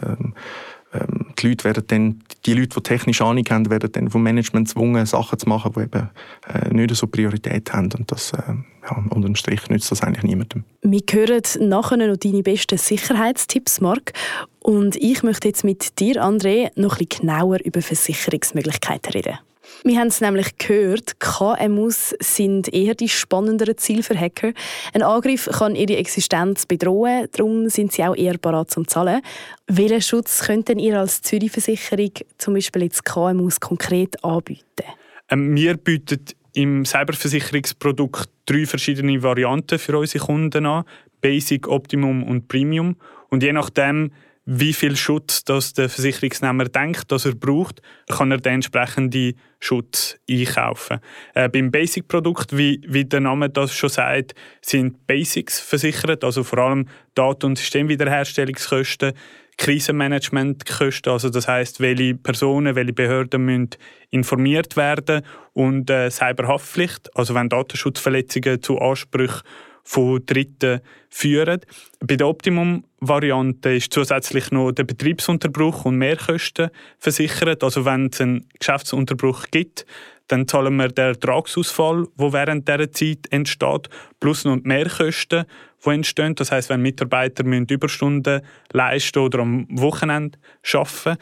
ähm, 0.94 1.28
die 1.40 1.50
Leute 1.50 1.64
werden 1.64 1.84
dann, 1.88 2.24
die 2.46 2.54
Leute, 2.54 2.70
die 2.76 2.84
technisch 2.84 3.22
Ahnung 3.22 3.46
haben, 3.50 3.70
werden 3.70 3.92
dann 3.92 4.10
vom 4.10 4.24
Management 4.24 4.68
gezwungen, 4.68 5.06
Sachen 5.06 5.40
zu 5.40 5.48
machen, 5.48 5.74
die 5.76 5.82
eben 5.82 6.10
äh, 6.48 6.74
nicht 6.74 6.96
so 6.96 7.08
Priorität 7.08 7.72
haben. 7.74 7.90
Und 7.98 8.12
das, 8.12 8.34
äh, 8.34 8.42
ja, 8.84 9.04
unter 9.10 9.28
dem 9.28 9.36
Strich 9.36 9.70
nützt 9.70 9.92
das 9.92 10.04
eigentlich 10.04 10.24
niemandem. 10.24 10.64
Wir 10.82 11.02
hören 11.10 11.42
nachher 11.70 11.98
noch 11.98 12.18
deine 12.18 12.44
besten 12.44 12.78
Sicherheitstipps, 12.78 13.82
Marc. 13.82 14.14
Und 14.60 14.96
ich 14.98 15.24
möchte 15.24 15.48
jetzt 15.48 15.64
mit 15.64 16.00
dir, 16.00 16.24
André, 16.24 16.72
noch 16.76 17.00
ein 17.00 17.06
bisschen 17.06 17.28
genauer 17.28 17.60
über 17.64 17.82
Versicherungsmöglichkeiten 17.82 19.14
reden. 19.14 19.40
Wir 19.84 20.00
haben 20.00 20.10
es 20.10 20.22
nämlich 20.22 20.58
gehört, 20.60 21.20
KMUs 21.20 22.14
sind 22.20 22.72
eher 22.72 22.94
die 22.94 23.10
spannenderen 23.10 23.78
Ziele 23.78 24.04
für 24.04 24.20
Hacker. 24.20 24.54
Ein 24.94 25.02
Angriff 25.02 25.50
kann 25.52 25.76
ihre 25.76 25.98
Existenz 25.98 26.68
bedrohen, 26.68 27.28
darum 27.32 27.68
sind 27.68 27.92
sie 27.92 28.04
auch 28.04 28.16
eher 28.16 28.38
bereit 28.38 28.70
zum 28.70 28.88
Zahlen. 28.88 29.22
Welchen 29.66 30.02
Schutz 30.02 30.46
könnt 30.46 30.70
ihr 30.70 31.00
als 31.00 31.24
Zürich-Versicherung 31.24 32.12
zum 32.38 32.54
Beispiel 32.54 32.84
jetzt 32.84 33.06
KMUs 33.06 33.60
konkret 33.60 34.24
anbieten? 34.24 34.86
Ähm, 35.30 35.56
wir 35.56 35.78
bieten 35.78 36.26
im 36.54 36.86
Cyberversicherungsprodukt 36.86 38.30
drei 38.46 38.68
verschiedene 38.68 39.24
Varianten 39.24 39.80
für 39.80 39.98
unsere 39.98 40.26
Kunden 40.26 40.68
an: 40.68 40.84
Basic, 41.22 41.68
Optimum 41.68 42.24
und 42.24 42.48
Premium. 42.48 42.98
Und 43.30 43.42
je 43.42 43.54
nachdem, 43.54 44.12
wie 44.54 44.74
viel 44.74 44.98
Schutz 44.98 45.46
das 45.46 45.72
der 45.72 45.88
Versicherungsnehmer 45.88 46.66
denkt, 46.66 47.10
dass 47.12 47.26
er 47.26 47.36
braucht, 47.36 47.82
kann 48.10 48.32
er 48.32 48.38
den 48.38 48.56
entsprechenden 48.56 49.34
Schutz 49.62 50.18
einkaufen. 50.30 51.00
Äh, 51.34 51.48
beim 51.48 51.72
Basic-Produkt, 51.72 52.58
wie, 52.58 52.82
wie 52.86 53.06
der 53.06 53.22
Name 53.22 53.50
das 53.50 53.74
schon 53.74 53.90
sagt, 53.90 54.36
sind 54.62 55.08
Basics 55.08 55.62
versichert, 55.62 56.26
also 56.26 56.44
vor 56.44 56.60
allem 56.60 56.90
Daten- 57.16 57.46
und 57.46 57.58
Systemwiederherstellungskosten, 57.58 59.14
Krisenmanagementkosten, 59.58 61.14
also 61.14 61.30
das 61.30 61.48
heißt, 61.48 61.80
welche 61.80 62.16
Personen, 62.16 62.76
welche 62.76 62.94
Behörden 62.94 63.46
müssen 63.46 63.70
informiert 64.10 64.76
werden 64.76 65.22
und 65.54 65.90
äh, 65.90 66.10
Cyberhaftpflicht, 66.10 67.16
also 67.16 67.36
wenn 67.36 67.48
Datenschutzverletzungen 67.48 68.62
zu 68.62 68.80
Ansprüchen 68.80 69.42
von 69.84 70.26
Dritten 70.26 70.82
führen. 71.10 71.62
Bei 72.00 72.16
der 72.16 72.28
Optimum-Variante 72.28 73.76
ist 73.76 73.94
zusätzlich 73.94 74.52
noch 74.52 74.72
der 74.72 74.84
Betriebsunterbruch 74.84 75.86
und 75.86 75.98
Mehrkosten 75.98 76.70
versichert. 77.00 77.64
Also 77.64 77.86
wenn 77.86 78.08
es 78.08 78.22
einen 78.22 78.48
Geschäftsunterbruch 78.60 79.46
gibt, 79.52 79.86
dann 80.28 80.48
zahlen 80.48 80.78
wir 80.78 80.88
den 80.88 81.08
Ertragsausfall, 81.08 82.08
der 82.18 82.34
während 82.34 82.68
dieser 82.68 82.92
Zeit 82.92 83.28
entsteht, 83.32 83.90
plus 84.20 84.46
noch 84.46 84.58
die 84.58 84.68
Mehrkosten, 84.68 85.46
die 85.86 85.90
entstehen. 85.90 86.36
Das 86.36 86.52
heißt, 86.52 86.70
wenn 86.70 86.82
Mitarbeiter 86.82 87.44
müssen 87.44 87.68
Überstunden 87.68 88.42
leisten 88.72 89.20
oder 89.20 89.40
am 89.40 89.68
Wochenende 89.70 90.40
arbeiten 90.74 91.22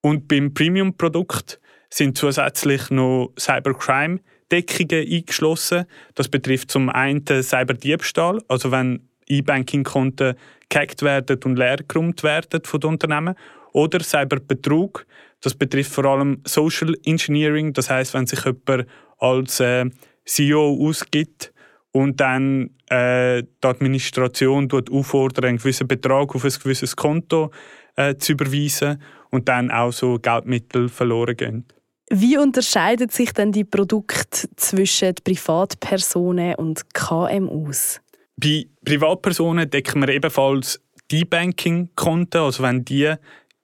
Und 0.00 0.28
beim 0.28 0.54
Premium-Produkt 0.54 1.60
sind 1.90 2.16
zusätzlich 2.16 2.90
noch 2.90 3.32
Cybercrime 3.38 4.20
Deckungen 4.50 5.06
eingeschlossen. 5.06 5.86
Das 6.14 6.28
betrifft 6.28 6.70
zum 6.70 6.88
einen 6.88 7.24
Cyberdiebstahl, 7.26 8.42
also 8.48 8.70
wenn 8.70 9.08
E-Banking-Konten 9.28 10.34
gehackt 10.68 11.02
werden 11.02 11.40
und 11.44 11.58
leergeräumt 11.58 12.22
werden 12.22 12.62
von 12.64 12.80
den 12.80 12.90
Unternehmen. 12.90 13.34
Oder 13.72 14.00
Cyberbetrug, 14.00 15.06
das 15.40 15.54
betrifft 15.54 15.92
vor 15.92 16.06
allem 16.06 16.40
Social 16.46 16.94
Engineering, 17.04 17.72
das 17.72 17.90
heißt, 17.90 18.14
wenn 18.14 18.26
sich 18.26 18.44
jemand 18.44 18.86
als 19.18 19.60
äh, 19.60 19.84
CEO 20.24 20.78
ausgibt 20.80 21.52
und 21.92 22.20
dann 22.20 22.70
äh, 22.88 23.42
die 23.42 23.66
Administration 23.66 24.70
auffordert, 24.70 25.44
einen 25.44 25.58
gewissen 25.58 25.88
Betrag 25.88 26.34
auf 26.34 26.44
ein 26.44 26.52
gewisses 26.62 26.96
Konto 26.96 27.50
äh, 27.96 28.16
zu 28.16 28.32
überweisen 28.32 29.02
und 29.30 29.48
dann 29.48 29.70
auch 29.70 29.92
so 29.92 30.18
Geldmittel 30.18 30.88
verloren 30.88 31.36
gehen. 31.36 31.64
Wie 32.08 32.38
unterscheiden 32.38 33.08
sich 33.08 33.32
denn 33.32 33.50
die 33.50 33.64
Produkte 33.64 34.48
zwischen 34.54 35.14
Privatpersonen 35.24 36.54
und 36.54 36.94
KMUs? 36.94 38.00
Bei 38.36 38.66
Privatpersonen 38.84 39.68
decken 39.68 40.02
wir 40.02 40.14
ebenfalls 40.14 40.80
die 41.10 41.24
Banking-Konten, 41.24 42.38
also 42.38 42.62
wenn 42.62 42.84
die 42.84 43.12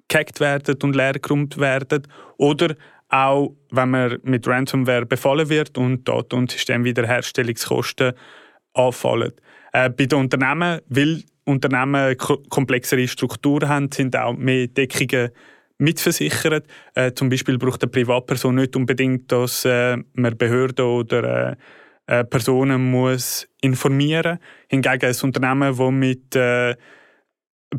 gehackt 0.09 0.41
werden 0.41 0.77
und 0.83 0.97
leergeräumt 0.97 1.59
werden. 1.59 2.07
Oder 2.37 2.75
auch, 3.09 3.55
wenn 3.71 3.91
man 3.91 4.19
mit 4.23 4.47
Ransomware 4.49 5.07
befallen 5.07 5.49
wird 5.49 5.79
und 5.79 6.09
Daten- 6.09 6.37
und 6.37 6.51
Systemwiederherstellungskosten 6.51 8.13
anfallen. 8.75 9.33
Äh, 9.73 9.91
bei 9.91 10.07
den 10.07 10.19
Unternehmen, 10.19 10.81
weil 10.89 11.23
Unternehmen 11.45 12.17
komplexere 12.17 13.07
Strukturen 13.07 13.69
haben, 13.69 13.93
sind 13.93 14.17
auch 14.17 14.35
mehr 14.35 14.67
Deckungen 14.67 15.31
mitversichert. 15.83 16.67
Äh, 16.95 17.13
zum 17.13 17.29
Beispiel 17.29 17.59
braucht 17.59 17.83
eine 17.83 17.91
Privatperson 17.91 18.55
nicht 18.55 18.77
unbedingt, 18.77 19.31
dass 19.31 19.65
äh, 19.65 19.97
man 20.15 20.37
Behörden 20.37 20.87
oder 20.87 21.57
äh, 22.07 22.21
äh 22.21 22.25
Personen 22.25 22.91
muss 22.91 23.49
informieren 23.61 24.39
muss. 24.39 24.69
Hingegen 24.69 25.07
ein 25.07 25.17
Unternehmen, 25.23 25.77
das 25.77 25.91
mit 25.91 26.37
äh, 26.37 26.77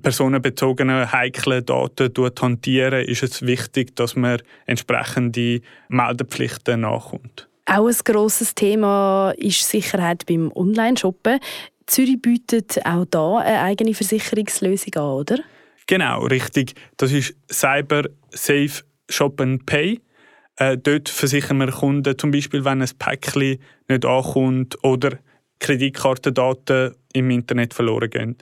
personenbezogenen 0.01 1.11
heiklen 1.11 1.65
Daten 1.65 2.13
hantieren, 2.41 3.05
ist 3.05 3.23
es 3.23 3.41
wichtig, 3.43 3.95
dass 3.95 4.15
man 4.15 4.41
entsprechende 4.65 5.61
Meldepflichten 5.87 6.81
nachkommt. 6.81 7.47
Auch 7.65 7.87
ein 7.87 7.95
grosses 8.03 8.55
Thema 8.55 9.33
ist 9.37 9.69
Sicherheit 9.69 10.25
beim 10.25 10.51
Online-Shoppen. 10.53 11.39
Zürich 11.85 12.21
bietet 12.21 12.85
auch 12.85 13.05
da 13.05 13.37
eine 13.37 13.61
eigene 13.61 13.93
Versicherungslösung 13.93 14.95
an, 14.95 15.01
oder? 15.01 15.39
Genau, 15.87 16.25
richtig. 16.25 16.73
Das 16.97 17.11
ist 17.11 17.35
Cyber 17.51 18.03
Safe 18.31 18.83
Shop 19.09 19.39
and 19.41 19.65
Pay. 19.65 20.01
Äh, 20.57 20.77
dort 20.77 21.09
versichern 21.09 21.57
wir 21.57 21.71
Kunden 21.71 22.17
zum 22.17 22.31
Beispiel, 22.31 22.63
wenn 22.63 22.81
ein 22.81 22.89
Päckchen 22.99 23.59
nicht 23.87 24.05
ankommt 24.05 24.77
oder 24.83 25.17
Kreditkartendaten 25.59 26.95
im 27.13 27.29
Internet 27.29 27.73
verloren 27.73 28.09
gehen. 28.09 28.37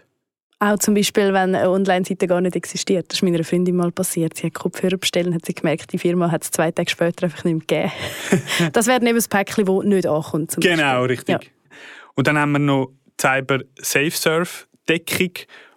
Auch 0.59 0.77
zum 0.77 0.93
Beispiel, 0.93 1.33
wenn 1.33 1.55
eine 1.55 1.69
Online-Seite 1.69 2.27
gar 2.27 2.39
nicht 2.39 2.55
existiert. 2.55 3.07
Das 3.09 3.17
ist 3.17 3.23
meiner 3.23 3.43
Freundin 3.43 3.75
mal 3.75 3.91
passiert. 3.91 4.37
Sie 4.37 4.45
hat 4.45 4.53
Kopfhörer 4.53 4.97
bestellt 4.97 5.27
und 5.27 5.33
hat 5.33 5.45
sie 5.45 5.55
gemerkt, 5.55 5.91
die 5.91 5.97
Firma 5.97 6.29
hat 6.29 6.43
es 6.43 6.51
zwei 6.51 6.69
Tage 6.69 6.89
später 6.89 7.23
einfach 7.23 7.43
nicht 7.45 7.67
mehr 7.69 7.89
gegeben. 7.89 8.69
das 8.73 8.85
wäre 8.85 8.97
eben 9.03 9.17
ein 9.17 9.23
Päckchen, 9.27 9.65
das 9.65 9.83
nicht 9.85 10.05
ankommt. 10.05 10.55
genau, 10.59 11.07
Beispiel. 11.07 11.07
richtig. 11.07 11.43
Ja. 11.43 11.75
Und 12.13 12.27
dann 12.27 12.37
haben 12.37 12.51
wir 12.51 12.59
noch 12.59 12.91
Cyber 13.19 13.61
Safe 13.79 14.11
Surf 14.11 14.67
Deckung 14.87 15.31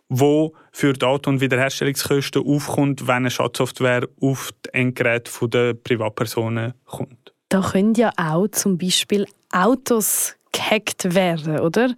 wo 0.08 0.54
für 0.74 0.92
Daten- 0.92 1.28
und 1.28 1.40
Wiederherstellungskosten 1.40 2.44
aufkommt, 2.44 3.06
wenn 3.06 3.14
eine 3.14 3.30
Schadsoftware 3.30 4.08
auf 4.20 4.50
die 4.66 4.74
Endgeräte 4.74 5.48
der 5.48 5.74
Privatpersonen 5.74 6.74
kommt. 6.84 7.32
Da 7.48 7.60
können 7.60 7.94
ja 7.94 8.10
auch 8.16 8.48
zum 8.48 8.76
Beispiel 8.76 9.24
Autos 9.52 10.34
gehackt 10.50 11.14
werden, 11.14 11.60
oder? 11.60 11.94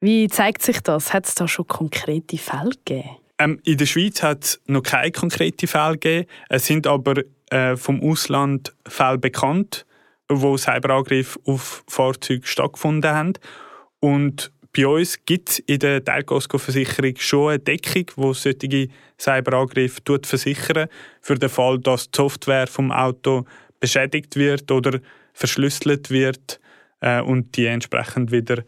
Wie 0.00 0.28
zeigt 0.28 0.60
sich 0.60 0.80
das? 0.80 1.14
Hat 1.14 1.26
es 1.26 1.34
da 1.34 1.48
schon 1.48 1.66
konkrete 1.68 2.36
Fälle 2.36 2.72
gegeben? 2.84 3.16
Ähm, 3.38 3.60
in 3.64 3.78
der 3.78 3.86
Schweiz 3.86 4.22
hat 4.22 4.44
es 4.44 4.60
noch 4.66 4.82
keine 4.82 5.10
konkreten 5.10 5.66
Fälle 5.66 5.96
gegeben. 5.96 6.28
Es 6.50 6.66
sind 6.66 6.86
aber 6.86 7.22
äh, 7.48 7.76
vom 7.76 8.02
Ausland 8.02 8.74
Fälle 8.86 9.16
bekannt, 9.16 9.86
wo 10.28 10.58
Cyberangriffe 10.58 11.40
auf 11.46 11.82
Fahrzeuge 11.88 12.46
stattgefunden 12.46 13.10
haben. 13.10 13.32
Und 14.00 14.52
bei 14.76 14.86
uns 14.86 15.24
gibt 15.24 15.50
es 15.50 15.58
in 15.60 15.78
der 15.78 16.04
Teilkaskoversicherung 16.04 17.14
schon 17.16 17.50
eine 17.50 17.58
Deckung, 17.58 18.06
die 18.06 18.42
solche 18.42 18.88
Cyberangriffe 19.18 20.00
versichern 20.22 20.88
für 21.22 21.36
den 21.36 21.48
Fall, 21.48 21.78
dass 21.78 22.10
die 22.10 22.16
Software 22.16 22.66
vom 22.66 22.92
Auto 22.92 23.46
beschädigt 23.80 24.36
wird 24.36 24.70
oder 24.70 25.00
verschlüsselt 25.32 26.10
wird 26.10 26.60
äh, 27.00 27.20
und 27.20 27.56
die 27.56 27.66
entsprechend 27.66 28.32
wieder 28.32 28.62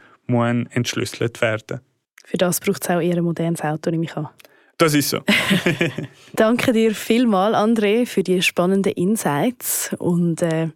entschlüsselt 0.71 1.41
werden. 1.41 1.81
Für 2.25 2.37
das 2.37 2.61
braucht 2.61 2.83
es 2.83 2.91
auch 2.91 3.01
eher 3.01 3.17
ein 3.17 3.25
modernes 3.25 3.63
Auto, 3.63 3.91
nehme 3.91 4.05
ich 4.05 4.17
an. 4.17 4.29
Das 4.79 4.95
ist 4.95 5.11
so. 5.11 5.19
Danke 6.35 6.73
dir 6.73 6.95
vielmals, 6.95 7.57
André, 7.57 8.07
für 8.07 8.23
die 8.23 8.41
spannenden 8.43 8.93
Insights 8.93 9.91
und 9.99 10.41
äh, 10.41 10.69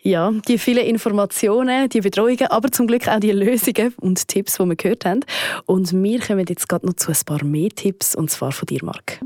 ja, 0.00 0.30
die 0.46 0.58
vielen 0.58 0.86
Informationen, 0.86 1.88
die 1.88 2.00
Betreuungen, 2.00 2.46
aber 2.46 2.70
zum 2.70 2.86
Glück 2.86 3.08
auch 3.08 3.18
die 3.18 3.32
Lösungen 3.32 3.92
und 4.00 4.28
Tipps, 4.28 4.58
die 4.58 4.64
wir 4.64 4.76
gehört 4.76 5.04
haben. 5.04 5.24
Und 5.66 5.92
wir 5.92 6.20
kommen 6.20 6.46
jetzt 6.48 6.68
gerade 6.68 6.86
noch 6.86 6.94
zu 6.94 7.10
ein 7.10 7.18
paar 7.26 7.42
mehr 7.44 7.70
Tipps, 7.70 8.14
und 8.14 8.30
zwar 8.30 8.52
von 8.52 8.66
dir, 8.66 8.84
Marc. 8.84 9.18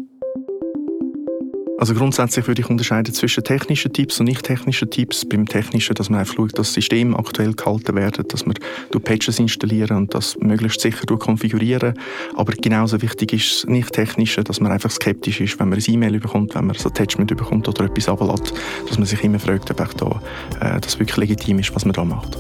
Also 1.79 1.95
grundsätzlich 1.95 2.47
würde 2.47 2.63
ich 2.63 2.71
unterscheiden 2.71 3.13
zwischen 3.13 3.43
technischen 3.43 3.93
Tipps 3.93 4.21
und 4.21 4.27
nicht 4.27 4.45
technischen 4.45 4.91
Tipps. 4.91 5.25
Beim 5.25 5.47
technischen, 5.47 5.95
dass 5.95 6.11
man 6.11 6.21
einfach 6.21 6.35
schaut, 6.35 6.53
dass 6.59 6.69
das 6.69 6.75
System 6.75 7.17
aktuell 7.17 7.55
gehalten 7.55 7.97
wird, 7.97 8.33
dass 8.33 8.47
man 8.47 8.55
Patches 9.03 9.39
installieren 9.39 9.97
und 9.97 10.15
das 10.15 10.37
möglichst 10.39 10.81
sicher 10.81 11.07
konfigurieren. 11.07 11.95
Aber 12.37 12.53
genauso 12.53 13.03
wichtig 13.03 13.33
ist 13.33 13.65
das 13.65 13.71
nicht 13.71 13.93
technische, 13.93 14.45
dass 14.45 14.61
man 14.61 14.71
einfach 14.71 14.91
skeptisch 14.91 15.41
ist, 15.41 15.59
wenn 15.59 15.71
man 15.71 15.79
ein 15.79 15.85
E-Mail 15.87 16.21
bekommt, 16.21 16.55
wenn 16.55 16.67
man 16.67 16.77
ein 16.77 16.87
Attachment 16.87 17.37
bekommt 17.37 17.69
oder 17.69 17.85
etwas 17.85 18.09
ablässt, 18.09 18.53
dass 18.89 18.99
man 18.99 19.07
sich 19.07 19.23
immer 19.25 19.39
fragt, 19.39 19.71
ob 19.71 19.97
da, 19.97 20.23
äh, 20.61 20.81
das 20.81 20.99
wirklich 20.99 21.17
legitim 21.17 21.59
ist, 21.59 21.75
was 21.75 21.85
man 21.85 21.95
da 21.95 22.05
macht. 22.05 22.39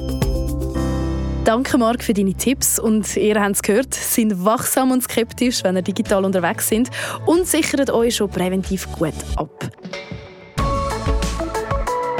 Danke, 1.44 1.76
Marc, 1.76 2.04
für 2.04 2.14
deine 2.14 2.34
Tipps. 2.34 2.78
Und 2.78 3.16
ihr 3.16 3.40
habt 3.40 3.56
es 3.56 3.62
gehört, 3.62 3.94
sind 3.94 4.44
wachsam 4.44 4.92
und 4.92 5.02
skeptisch, 5.02 5.64
wenn 5.64 5.76
ihr 5.76 5.82
digital 5.82 6.24
unterwegs 6.24 6.68
sind 6.68 6.88
und 7.26 7.48
sichert 7.48 7.90
euch 7.90 8.16
schon 8.16 8.30
präventiv 8.30 8.90
gut 8.92 9.14
ab. 9.36 9.70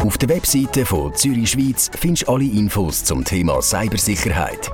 Auf 0.03 0.19
der 0.19 0.29
Webseite 0.31 0.85
von 0.85 1.15
Zürich 1.15 1.51
Schweiz 1.51 1.89
findest 1.97 2.27
du 2.27 2.33
alle 2.33 2.45
Infos 2.45 3.05
zum 3.05 3.25
Thema 3.25 3.63
Cybersicherheit. 3.63 4.71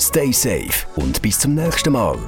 Stay 0.00 0.32
safe 0.32 0.84
und 0.96 1.22
bis 1.22 1.38
zum 1.38 1.54
nächsten 1.54 1.92
Mal. 1.92 2.18